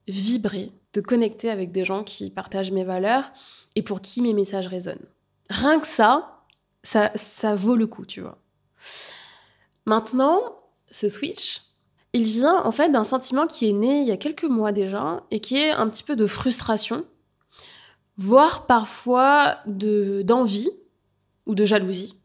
vibrer 0.10 0.72
de 0.94 1.02
connecter 1.02 1.50
avec 1.50 1.72
des 1.72 1.86
gens 1.86 2.04
qui 2.04 2.30
partagent 2.32 2.72
mes 2.72 2.84
valeurs 2.84 3.32
et 3.76 3.84
pour 3.84 4.02
qui 4.02 4.22
mes 4.22 4.34
messages 4.34 4.68
résonnent. 4.68 5.06
Rien 5.50 5.80
que 5.80 5.88
ça, 5.88 6.44
ça, 6.84 7.12
ça 7.16 7.56
vaut 7.56 7.76
le 7.76 7.88
coup, 7.88 8.06
tu 8.06 8.22
vois. 8.22 8.38
Maintenant, 9.86 10.40
ce 10.92 11.10
switch, 11.10 11.62
il 12.14 12.24
vient 12.24 12.64
en 12.64 12.72
fait 12.72 12.90
d'un 12.90 13.04
sentiment 13.04 13.48
qui 13.48 13.70
est 13.70 13.74
né 13.74 14.02
il 14.02 14.08
y 14.08 14.12
a 14.12 14.18
quelques 14.18 14.46
mois 14.46 14.72
déjà 14.72 15.24
et 15.32 15.40
qui 15.40 15.58
est 15.58 15.72
un 15.72 15.88
petit 15.90 16.04
peu 16.04 16.16
de 16.16 16.26
frustration, 16.26 17.06
voire 18.18 18.66
parfois 18.66 19.58
de 19.68 20.24
d'envie 20.24 20.72
ou 21.46 21.56
de 21.56 21.66
jalousie. 21.66 22.16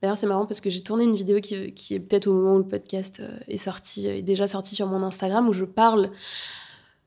D'ailleurs, 0.00 0.18
c'est 0.18 0.26
marrant 0.26 0.46
parce 0.46 0.60
que 0.60 0.70
j'ai 0.70 0.82
tourné 0.82 1.04
une 1.04 1.14
vidéo 1.14 1.40
qui, 1.40 1.72
qui 1.74 1.94
est 1.94 2.00
peut-être 2.00 2.26
au 2.26 2.32
moment 2.32 2.54
où 2.54 2.58
le 2.58 2.66
podcast 2.66 3.20
euh, 3.20 3.38
est 3.46 3.56
sorti, 3.56 4.08
est 4.08 4.22
déjà 4.22 4.48
sorti 4.48 4.74
sur 4.74 4.88
mon 4.88 5.04
Instagram, 5.04 5.48
où 5.48 5.52
je 5.52 5.64
parle 5.64 6.10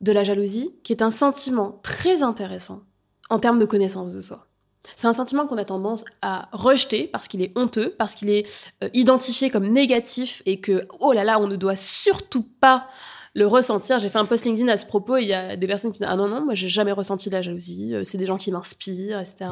de 0.05 0.11
la 0.11 0.23
jalousie, 0.23 0.71
qui 0.83 0.93
est 0.93 1.01
un 1.01 1.09
sentiment 1.09 1.79
très 1.83 2.21
intéressant 2.21 2.81
en 3.29 3.39
termes 3.39 3.59
de 3.59 3.65
connaissance 3.65 4.13
de 4.13 4.21
soi. 4.21 4.47
C'est 4.95 5.07
un 5.07 5.13
sentiment 5.13 5.47
qu'on 5.47 5.57
a 5.57 5.65
tendance 5.65 6.05
à 6.21 6.47
rejeter 6.51 7.07
parce 7.07 7.27
qu'il 7.27 7.41
est 7.41 7.51
honteux, 7.57 7.95
parce 7.97 8.13
qu'il 8.13 8.29
est 8.29 8.45
euh, 8.83 8.89
identifié 8.93 9.49
comme 9.49 9.67
négatif 9.67 10.43
et 10.45 10.59
que, 10.59 10.87
oh 10.99 11.11
là 11.11 11.23
là, 11.23 11.39
on 11.39 11.47
ne 11.47 11.55
doit 11.55 11.75
surtout 11.75 12.43
pas 12.43 12.87
le 13.33 13.47
ressentir. 13.47 13.97
J'ai 13.97 14.11
fait 14.11 14.19
un 14.19 14.25
post 14.25 14.45
LinkedIn 14.45 14.67
à 14.67 14.77
ce 14.77 14.85
propos, 14.85 15.17
il 15.17 15.25
y 15.25 15.33
a 15.33 15.55
des 15.55 15.65
personnes 15.65 15.91
qui 15.91 15.99
me 15.99 16.05
disent 16.05 16.13
Ah 16.13 16.15
non, 16.15 16.27
non, 16.27 16.45
moi 16.45 16.53
j'ai 16.53 16.69
jamais 16.69 16.91
ressenti 16.91 17.31
la 17.31 17.41
jalousie, 17.41 17.95
euh, 17.95 18.03
c'est 18.03 18.19
des 18.19 18.27
gens 18.27 18.37
qui 18.37 18.51
m'inspirent, 18.51 19.19
etc. 19.19 19.49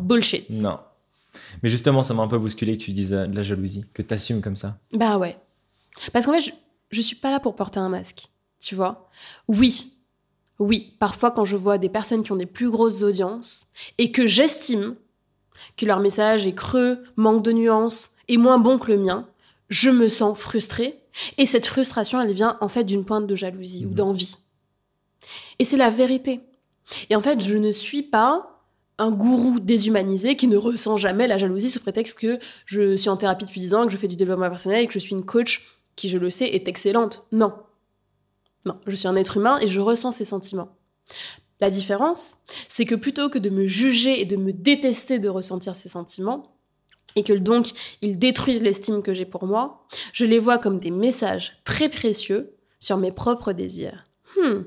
Bullshit. 0.00 0.50
Non. 0.50 0.80
Mais 1.62 1.70
justement, 1.70 2.02
ça 2.02 2.12
m'a 2.12 2.24
un 2.24 2.28
peu 2.28 2.38
bousculé 2.38 2.76
que 2.76 2.82
tu 2.82 2.90
dises 2.90 3.12
euh, 3.12 3.26
de 3.26 3.36
la 3.36 3.44
jalousie, 3.44 3.84
que 3.94 4.02
tu 4.02 4.12
assumes 4.12 4.42
comme 4.42 4.56
ça. 4.56 4.78
Bah 4.92 5.16
ouais. 5.16 5.38
Parce 6.12 6.26
qu'en 6.26 6.32
fait, 6.32 6.42
je, 6.42 6.50
je 6.90 7.00
suis 7.00 7.16
pas 7.16 7.30
là 7.30 7.38
pour 7.38 7.54
porter 7.54 7.78
un 7.78 7.88
masque, 7.88 8.31
tu 8.62 8.74
vois. 8.74 9.08
Oui, 9.48 9.92
oui, 10.58 10.94
parfois 10.98 11.30
quand 11.30 11.44
je 11.44 11.56
vois 11.56 11.78
des 11.78 11.88
personnes 11.88 12.22
qui 12.22 12.32
ont 12.32 12.36
des 12.36 12.46
plus 12.46 12.70
grosses 12.70 13.02
audiences 13.02 13.66
et 13.98 14.12
que 14.12 14.26
j'estime 14.26 14.94
que 15.76 15.86
leur 15.86 16.00
message 16.00 16.46
est 16.46 16.54
creux, 16.54 17.02
manque 17.16 17.44
de 17.44 17.52
nuances 17.52 18.12
et 18.28 18.36
moins 18.36 18.58
bon 18.58 18.78
que 18.78 18.90
le 18.90 18.98
mien, 18.98 19.28
je 19.68 19.90
me 19.90 20.08
sens 20.08 20.38
frustrée 20.38 21.00
et 21.38 21.46
cette 21.46 21.66
frustration 21.66 22.20
elle 22.20 22.32
vient 22.32 22.56
en 22.60 22.68
fait 22.68 22.84
d'une 22.84 23.04
pointe 23.04 23.26
de 23.26 23.34
jalousie 23.34 23.84
ou 23.84 23.90
mmh. 23.90 23.94
d'envie. 23.94 24.36
Et 25.58 25.64
c'est 25.64 25.76
la 25.76 25.90
vérité. 25.90 26.40
Et 27.10 27.16
en 27.16 27.20
fait, 27.20 27.40
je 27.40 27.56
ne 27.56 27.72
suis 27.72 28.02
pas 28.02 28.60
un 28.98 29.10
gourou 29.10 29.58
déshumanisé 29.58 30.36
qui 30.36 30.46
ne 30.46 30.56
ressent 30.56 30.96
jamais 30.96 31.26
la 31.26 31.38
jalousie 31.38 31.70
sous 31.70 31.80
prétexte 31.80 32.18
que 32.18 32.38
je 32.66 32.96
suis 32.96 33.08
en 33.08 33.16
thérapie 33.16 33.46
depuis 33.46 33.60
10 33.60 33.74
ans, 33.74 33.86
que 33.86 33.92
je 33.92 33.96
fais 33.96 34.08
du 34.08 34.16
développement 34.16 34.48
personnel 34.48 34.82
et 34.82 34.86
que 34.86 34.92
je 34.92 34.98
suis 34.98 35.12
une 35.12 35.24
coach 35.24 35.66
qui, 35.96 36.08
je 36.08 36.18
le 36.18 36.30
sais, 36.30 36.46
est 36.46 36.68
excellente. 36.68 37.26
Non, 37.32 37.54
non, 38.64 38.78
je 38.86 38.94
suis 38.94 39.08
un 39.08 39.16
être 39.16 39.36
humain 39.36 39.58
et 39.60 39.68
je 39.68 39.80
ressens 39.80 40.12
ces 40.12 40.24
sentiments. 40.24 40.76
La 41.60 41.70
différence, 41.70 42.36
c'est 42.68 42.84
que 42.84 42.94
plutôt 42.94 43.28
que 43.28 43.38
de 43.38 43.50
me 43.50 43.66
juger 43.66 44.20
et 44.20 44.24
de 44.24 44.36
me 44.36 44.52
détester 44.52 45.18
de 45.18 45.28
ressentir 45.28 45.76
ces 45.76 45.88
sentiments, 45.88 46.52
et 47.14 47.22
que 47.22 47.32
donc 47.32 47.68
ils 48.00 48.18
détruisent 48.18 48.62
l'estime 48.62 49.02
que 49.02 49.14
j'ai 49.14 49.24
pour 49.24 49.44
moi, 49.46 49.86
je 50.12 50.24
les 50.24 50.38
vois 50.38 50.58
comme 50.58 50.78
des 50.78 50.90
messages 50.90 51.52
très 51.64 51.88
précieux 51.88 52.54
sur 52.78 52.96
mes 52.96 53.12
propres 53.12 53.52
désirs. 53.52 54.04
Hmm. 54.36 54.62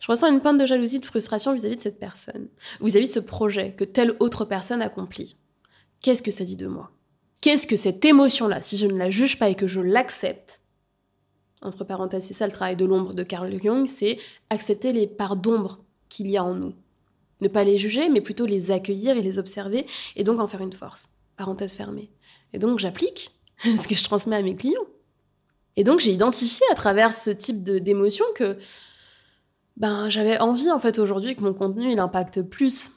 Je 0.00 0.06
ressens 0.06 0.32
une 0.32 0.40
pointe 0.40 0.58
de 0.58 0.66
jalousie, 0.66 1.00
de 1.00 1.06
frustration 1.06 1.52
vis-à-vis 1.52 1.76
de 1.76 1.82
cette 1.82 1.98
personne, 1.98 2.48
vis-à-vis 2.80 3.08
de 3.08 3.12
ce 3.12 3.20
projet 3.20 3.72
que 3.72 3.84
telle 3.84 4.16
autre 4.18 4.44
personne 4.44 4.82
accomplit. 4.82 5.36
Qu'est-ce 6.00 6.22
que 6.22 6.30
ça 6.30 6.44
dit 6.44 6.56
de 6.56 6.66
moi? 6.66 6.90
Qu'est-ce 7.40 7.66
que 7.66 7.76
cette 7.76 8.04
émotion-là, 8.04 8.62
si 8.62 8.76
je 8.76 8.86
ne 8.86 8.98
la 8.98 9.10
juge 9.10 9.38
pas 9.38 9.48
et 9.48 9.54
que 9.54 9.66
je 9.66 9.80
l'accepte, 9.80 10.59
entre 11.62 11.84
parenthèses, 11.84 12.24
c'est 12.24 12.34
ça 12.34 12.46
le 12.46 12.52
travail 12.52 12.76
de 12.76 12.84
l'ombre 12.84 13.14
de 13.14 13.22
Carl 13.22 13.52
Jung, 13.62 13.86
c'est 13.86 14.18
accepter 14.48 14.92
les 14.92 15.06
parts 15.06 15.36
d'ombre 15.36 15.80
qu'il 16.08 16.30
y 16.30 16.36
a 16.36 16.44
en 16.44 16.54
nous. 16.54 16.74
Ne 17.40 17.48
pas 17.48 17.64
les 17.64 17.78
juger, 17.78 18.08
mais 18.08 18.20
plutôt 18.20 18.46
les 18.46 18.70
accueillir 18.70 19.16
et 19.16 19.22
les 19.22 19.38
observer, 19.38 19.86
et 20.16 20.24
donc 20.24 20.40
en 20.40 20.46
faire 20.46 20.60
une 20.60 20.72
force. 20.72 21.08
Parenthèse 21.36 21.74
fermée. 21.74 22.10
Et 22.52 22.58
donc 22.58 22.78
j'applique 22.78 23.30
ce 23.62 23.86
que 23.86 23.94
je 23.94 24.04
transmets 24.04 24.36
à 24.36 24.42
mes 24.42 24.56
clients. 24.56 24.80
Et 25.76 25.84
donc 25.84 26.00
j'ai 26.00 26.12
identifié 26.12 26.66
à 26.72 26.74
travers 26.74 27.14
ce 27.14 27.30
type 27.30 27.62
d'émotion 27.62 28.24
que 28.34 28.58
ben, 29.76 30.10
j'avais 30.10 30.38
envie 30.38 30.70
en 30.70 30.80
fait 30.80 30.98
aujourd'hui 30.98 31.34
que 31.34 31.42
mon 31.42 31.54
contenu 31.54 31.90
il 31.90 31.98
impacte 31.98 32.42
plus. 32.42 32.90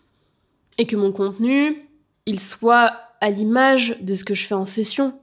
Et 0.77 0.87
que 0.87 0.95
mon 0.95 1.11
contenu, 1.11 1.87
il 2.25 2.39
soit 2.39 2.93
à 3.21 3.29
l'image 3.29 3.95
de 4.01 4.15
ce 4.15 4.23
que 4.23 4.33
je 4.33 4.45
fais 4.47 4.55
en 4.55 4.65
session, 4.65 5.19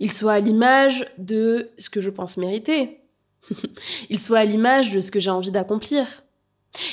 il 0.00 0.12
soit 0.12 0.32
à 0.32 0.40
l'image 0.40 1.06
de 1.18 1.70
ce 1.78 1.90
que 1.90 2.00
je 2.00 2.10
pense 2.10 2.36
mériter. 2.36 3.00
il 4.10 4.18
soit 4.18 4.38
à 4.38 4.44
l'image 4.44 4.92
de 4.92 5.00
ce 5.00 5.10
que 5.10 5.20
j'ai 5.20 5.30
envie 5.30 5.50
d'accomplir. 5.50 6.06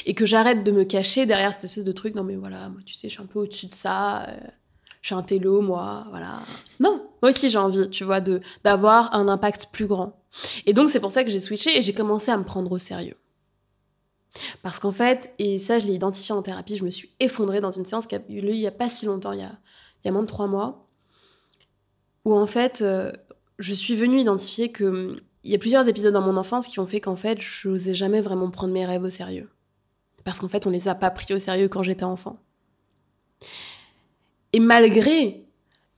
Et 0.05 0.13
que 0.13 0.25
j'arrête 0.25 0.63
de 0.63 0.71
me 0.71 0.85
cacher 0.85 1.25
derrière 1.25 1.53
cette 1.53 1.65
espèce 1.65 1.83
de 1.83 1.91
truc, 1.91 2.15
non 2.15 2.23
mais 2.23 2.35
voilà, 2.35 2.69
moi 2.69 2.79
tu 2.85 2.93
sais, 2.93 3.09
je 3.09 3.13
suis 3.13 3.21
un 3.21 3.25
peu 3.25 3.39
au-dessus 3.39 3.67
de 3.67 3.73
ça, 3.73 4.23
euh, 4.23 4.37
je 5.01 5.07
suis 5.07 5.15
un 5.15 5.21
télo, 5.21 5.61
moi, 5.61 6.07
voilà. 6.11 6.39
Non, 6.79 7.09
moi 7.21 7.29
aussi 7.29 7.49
j'ai 7.49 7.57
envie, 7.57 7.89
tu 7.89 8.05
vois, 8.05 8.21
d'avoir 8.63 9.13
un 9.13 9.27
impact 9.27 9.67
plus 9.73 9.85
grand. 9.85 10.23
Et 10.65 10.73
donc 10.73 10.89
c'est 10.89 11.01
pour 11.01 11.11
ça 11.11 11.23
que 11.25 11.29
j'ai 11.29 11.41
switché 11.41 11.77
et 11.77 11.81
j'ai 11.81 11.93
commencé 11.93 12.31
à 12.31 12.37
me 12.37 12.45
prendre 12.45 12.71
au 12.71 12.77
sérieux. 12.77 13.17
Parce 14.63 14.79
qu'en 14.79 14.91
fait, 14.91 15.33
et 15.39 15.59
ça 15.59 15.77
je 15.77 15.87
l'ai 15.87 15.93
identifié 15.93 16.33
en 16.33 16.41
thérapie, 16.41 16.77
je 16.77 16.85
me 16.85 16.89
suis 16.89 17.11
effondrée 17.19 17.59
dans 17.59 17.71
une 17.71 17.85
séance 17.85 18.07
qui 18.07 18.15
a 18.15 18.21
eu 18.29 18.39
lieu 18.39 18.53
il 18.53 18.59
n'y 18.59 18.67
a 18.67 18.71
pas 18.71 18.89
si 18.89 19.05
longtemps, 19.05 19.33
il 19.33 19.39
y 19.39 19.43
a, 19.43 19.51
il 20.03 20.07
y 20.07 20.09
a 20.09 20.11
moins 20.13 20.23
de 20.23 20.27
trois 20.27 20.47
mois, 20.47 20.84
où 22.25 22.33
en 22.33 22.47
fait, 22.47 22.81
euh, 22.81 23.11
je 23.59 23.73
suis 23.73 23.95
venue 23.95 24.19
identifier 24.19 24.71
que 24.71 24.83
hum, 24.83 25.19
il 25.43 25.51
y 25.51 25.55
a 25.55 25.59
plusieurs 25.59 25.87
épisodes 25.87 26.13
dans 26.13 26.21
mon 26.21 26.37
enfance 26.37 26.67
qui 26.67 26.79
ont 26.79 26.87
fait 26.87 26.99
qu'en 26.99 27.15
fait, 27.15 27.39
je 27.39 27.69
n'osais 27.69 27.93
jamais 27.93 28.19
vraiment 28.19 28.49
prendre 28.49 28.73
mes 28.73 28.85
rêves 28.85 29.03
au 29.03 29.11
sérieux. 29.11 29.47
Parce 30.23 30.39
qu'en 30.39 30.47
fait, 30.47 30.65
on 30.65 30.71
les 30.71 30.87
a 30.87 30.95
pas 30.95 31.11
pris 31.11 31.31
au 31.35 31.39
sérieux 31.39 31.69
quand 31.69 31.83
j'étais 31.83 32.03
enfant. 32.03 32.39
Et 34.53 34.59
malgré 34.59 35.45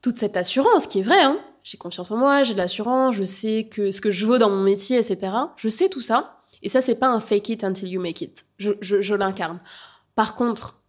toute 0.02 0.18
cette 0.18 0.36
assurance, 0.36 0.86
qui 0.86 1.00
est 1.00 1.04
vraie, 1.04 1.24
hein, 1.24 1.40
j'ai 1.64 1.78
confiance 1.78 2.12
en 2.12 2.18
moi, 2.18 2.44
j'ai 2.44 2.54
de 2.54 2.58
l'assurance, 2.58 3.16
je 3.16 3.24
sais 3.24 3.70
que 3.72 3.90
ce 3.90 4.02
que 4.02 4.12
je 4.12 4.26
veux 4.26 4.38
dans 4.38 4.50
mon 4.50 4.64
métier, 4.64 4.98
etc. 4.98 5.32
Je 5.56 5.70
sais 5.70 5.88
tout 5.88 6.02
ça. 6.02 6.42
Et 6.62 6.68
ça, 6.68 6.82
c'est 6.82 6.96
pas 6.96 7.08
un 7.08 7.22
fake 7.22 7.50
it 7.50 7.64
until 7.64 7.88
you 7.88 8.02
make 8.02 8.20
it. 8.22 8.46
Je, 8.58 8.74
je 8.82 9.16
l'incarne. 9.16 9.60
Par 10.16 10.36
contre, 10.36 10.82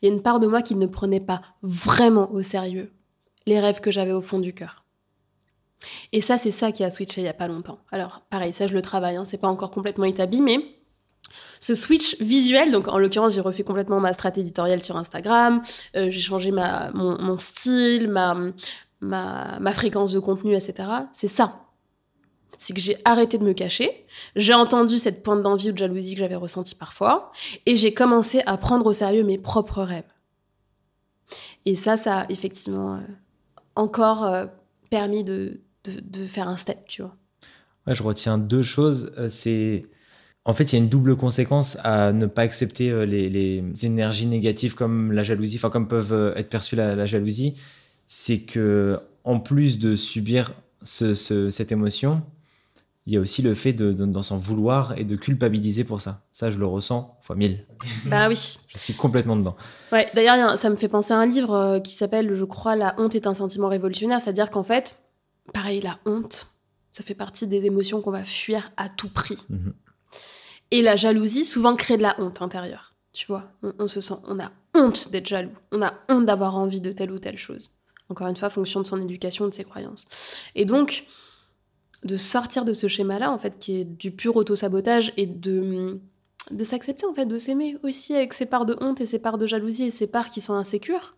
il 0.00 0.08
y 0.08 0.10
a 0.10 0.14
une 0.14 0.22
part 0.22 0.40
de 0.40 0.46
moi 0.46 0.62
qui 0.62 0.74
ne 0.74 0.86
prenait 0.86 1.20
pas 1.20 1.42
vraiment 1.62 2.30
au 2.32 2.42
sérieux 2.42 2.92
les 3.46 3.60
rêves 3.60 3.80
que 3.80 3.90
j'avais 3.90 4.12
au 4.12 4.22
fond 4.22 4.38
du 4.38 4.54
cœur. 4.54 4.85
Et 6.12 6.20
ça, 6.20 6.38
c'est 6.38 6.50
ça 6.50 6.72
qui 6.72 6.84
a 6.84 6.90
switché 6.90 7.20
il 7.20 7.24
y 7.24 7.28
a 7.28 7.34
pas 7.34 7.48
longtemps. 7.48 7.78
Alors, 7.90 8.22
pareil, 8.30 8.52
ça, 8.52 8.66
je 8.66 8.74
le 8.74 8.82
travaille, 8.82 9.16
hein, 9.16 9.24
c'est 9.24 9.38
pas 9.38 9.48
encore 9.48 9.70
complètement 9.70 10.04
établi, 10.04 10.40
mais 10.40 10.58
ce 11.60 11.74
switch 11.74 12.20
visuel, 12.20 12.70
donc 12.70 12.88
en 12.88 12.98
l'occurrence, 12.98 13.34
j'ai 13.34 13.40
refait 13.40 13.64
complètement 13.64 14.00
ma 14.00 14.12
stratégie 14.12 14.46
éditoriale 14.46 14.82
sur 14.82 14.96
Instagram, 14.96 15.62
euh, 15.96 16.10
j'ai 16.10 16.20
changé 16.20 16.50
mon, 16.52 17.38
style, 17.38 18.08
ma 19.00 19.72
fréquence 19.72 20.12
de 20.12 20.20
contenu, 20.20 20.54
etc. 20.54 20.88
C'est 21.12 21.26
ça. 21.26 21.62
C'est 22.58 22.72
que 22.72 22.80
j'ai 22.80 22.96
arrêté 23.04 23.36
de 23.38 23.44
me 23.44 23.52
cacher, 23.52 24.06
j'ai 24.34 24.54
entendu 24.54 24.98
cette 24.98 25.22
pointe 25.22 25.42
d'envie 25.42 25.68
ou 25.68 25.72
de 25.72 25.78
jalousie 25.78 26.14
que 26.14 26.20
j'avais 26.20 26.36
ressentie 26.36 26.74
parfois, 26.74 27.30
et 27.66 27.76
j'ai 27.76 27.92
commencé 27.92 28.42
à 28.46 28.56
prendre 28.56 28.86
au 28.86 28.92
sérieux 28.92 29.24
mes 29.24 29.38
propres 29.38 29.82
rêves. 29.82 30.04
Et 31.66 31.74
ça, 31.74 31.96
ça 31.96 32.20
a 32.20 32.26
effectivement 32.30 32.94
euh, 32.94 33.00
encore 33.74 34.24
euh, 34.24 34.46
permis 34.88 35.24
de, 35.24 35.60
de, 35.88 36.26
faire 36.26 36.48
un 36.48 36.56
step, 36.56 36.78
tu 36.86 37.02
vois. 37.02 37.16
Ouais, 37.86 37.94
je 37.94 38.02
retiens 38.02 38.38
deux 38.38 38.62
choses. 38.62 39.12
Euh, 39.18 39.28
c'est 39.28 39.86
en 40.46 40.54
fait, 40.54 40.72
il 40.72 40.76
y 40.76 40.78
a 40.78 40.82
une 40.82 40.88
double 40.88 41.16
conséquence 41.16 41.76
à 41.82 42.12
ne 42.12 42.26
pas 42.26 42.42
accepter 42.42 42.90
euh, 42.90 43.04
les, 43.04 43.28
les 43.28 43.64
énergies 43.84 44.26
négatives 44.26 44.76
comme 44.76 45.10
la 45.10 45.24
jalousie, 45.24 45.56
enfin 45.56 45.70
comme 45.70 45.88
peuvent 45.88 46.12
euh, 46.12 46.34
être 46.36 46.48
perçues 46.48 46.76
la, 46.76 47.04
jalousie. 47.04 47.56
C'est 48.06 48.38
que 48.38 49.00
en 49.24 49.40
plus 49.40 49.80
de 49.80 49.96
subir 49.96 50.52
ce, 50.84 51.14
cette 51.50 51.72
émotion, 51.72 52.22
il 53.06 53.14
y 53.14 53.16
a 53.16 53.20
aussi 53.20 53.42
le 53.42 53.54
fait 53.54 53.72
de, 53.72 53.92
d'en 53.92 54.22
s'en 54.22 54.38
vouloir 54.38 54.96
et 54.96 55.02
de 55.02 55.16
culpabiliser 55.16 55.82
pour 55.82 56.00
ça. 56.00 56.22
Ça, 56.32 56.48
je 56.48 56.58
le 56.58 56.66
ressens 56.66 57.18
fois 57.22 57.34
mille. 57.34 57.64
Bah 58.06 58.28
oui. 58.28 58.56
je 58.72 58.78
suis 58.78 58.94
complètement 58.94 59.36
dedans. 59.36 59.56
Ouais, 59.90 60.08
d'ailleurs, 60.14 60.56
ça 60.56 60.70
me 60.70 60.76
fait 60.76 60.88
penser 60.88 61.12
à 61.12 61.18
un 61.18 61.26
livre 61.26 61.80
qui 61.82 61.92
s'appelle, 61.92 62.36
je 62.36 62.44
crois, 62.44 62.76
La 62.76 62.94
honte 62.98 63.16
est 63.16 63.26
un 63.26 63.34
sentiment 63.34 63.66
révolutionnaire. 63.66 64.20
C'est-à-dire 64.20 64.50
qu'en 64.50 64.62
fait, 64.62 64.96
pareil, 65.52 65.80
la 65.80 65.98
honte, 66.06 66.48
ça 66.92 67.02
fait 67.02 67.14
partie 67.14 67.46
des 67.46 67.64
émotions 67.66 68.00
qu'on 68.00 68.10
va 68.10 68.24
fuir 68.24 68.72
à 68.76 68.88
tout 68.88 69.10
prix. 69.10 69.44
Mhm. 69.48 69.74
Et 70.70 70.82
la 70.82 70.96
jalousie 70.96 71.44
souvent 71.44 71.76
crée 71.76 71.96
de 71.96 72.02
la 72.02 72.20
honte 72.20 72.42
intérieure. 72.42 72.94
Tu 73.12 73.26
vois, 73.26 73.50
on, 73.78 73.88
se 73.88 74.00
sent, 74.00 74.16
on 74.24 74.38
a 74.40 74.50
honte 74.74 75.10
d'être 75.10 75.26
jaloux, 75.26 75.56
on 75.72 75.80
a 75.80 75.94
honte 76.10 76.26
d'avoir 76.26 76.56
envie 76.56 76.82
de 76.82 76.92
telle 76.92 77.10
ou 77.10 77.18
telle 77.18 77.38
chose. 77.38 77.70
Encore 78.10 78.26
une 78.26 78.36
fois, 78.36 78.50
fonction 78.50 78.80
de 78.80 78.86
son 78.86 79.00
éducation, 79.00 79.48
de 79.48 79.54
ses 79.54 79.64
croyances. 79.64 80.06
Et 80.54 80.64
donc, 80.64 81.06
de 82.04 82.16
sortir 82.16 82.64
de 82.64 82.72
ce 82.72 82.88
schéma-là, 82.88 83.30
en 83.30 83.38
fait, 83.38 83.58
qui 83.58 83.80
est 83.80 83.84
du 83.84 84.10
pur 84.10 84.36
auto-sabotage 84.36 85.12
et 85.16 85.26
de, 85.26 86.00
de 86.50 86.64
s'accepter, 86.64 87.06
en 87.06 87.14
fait, 87.14 87.26
de 87.26 87.38
s'aimer 87.38 87.78
aussi 87.82 88.14
avec 88.14 88.34
ses 88.34 88.46
parts 88.46 88.66
de 88.66 88.76
honte 88.80 89.00
et 89.00 89.06
ses 89.06 89.18
parts 89.18 89.38
de 89.38 89.46
jalousie 89.46 89.84
et 89.84 89.90
ses 89.90 90.06
parts 90.06 90.28
qui 90.28 90.40
sont 90.40 90.54
insécures, 90.54 91.16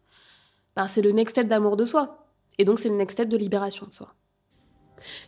ben, 0.77 0.87
c'est 0.87 1.03
le 1.03 1.11
next 1.11 1.35
step 1.35 1.49
d'amour 1.49 1.77
de 1.77 1.85
soi. 1.85 2.28
Et 2.59 2.65
donc, 2.65 2.79
c'est 2.79 2.89
le 2.89 2.97
next 2.97 3.17
step 3.17 3.29
de 3.29 3.37
libération 3.37 3.87
de 3.87 3.95
soi. 3.95 4.15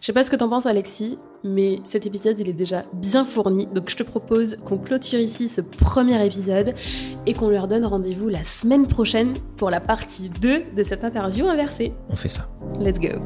Je 0.01 0.07
sais 0.07 0.13
pas 0.13 0.23
ce 0.25 0.31
que 0.31 0.37
t'en 0.37 0.49
penses, 0.49 0.67
Alexis, 0.67 1.19
mais 1.45 1.79
cet 1.85 2.07
épisode, 2.07 2.39
il 2.41 2.49
est 2.49 2.55
déjà 2.55 2.85
bien 2.93 3.25
fourni. 3.25 3.67
Donc, 3.67 3.89
je 3.89 3.97
te 3.97 4.03
propose 4.03 4.57
qu'on 4.65 4.79
clôture 4.79 5.21
ici 5.21 5.49
ce 5.49 5.61
premier 5.61 6.25
épisode 6.25 6.75
et 7.27 7.35
qu'on 7.35 7.49
leur 7.49 7.69
donne 7.69 7.85
rendez-vous 7.85 8.29
la 8.29 8.43
semaine 8.45 8.89
prochaine 8.89 9.35
pour 9.57 9.71
la 9.71 9.81
partie 9.81 10.29
2 10.29 10.65
de 10.77 10.83
cette 10.83 11.05
interview 11.05 11.47
inversée. 11.47 11.93
On 12.09 12.17
fait 12.17 12.29
ça. 12.29 12.49
Let's 12.81 12.99
go. 12.99 13.21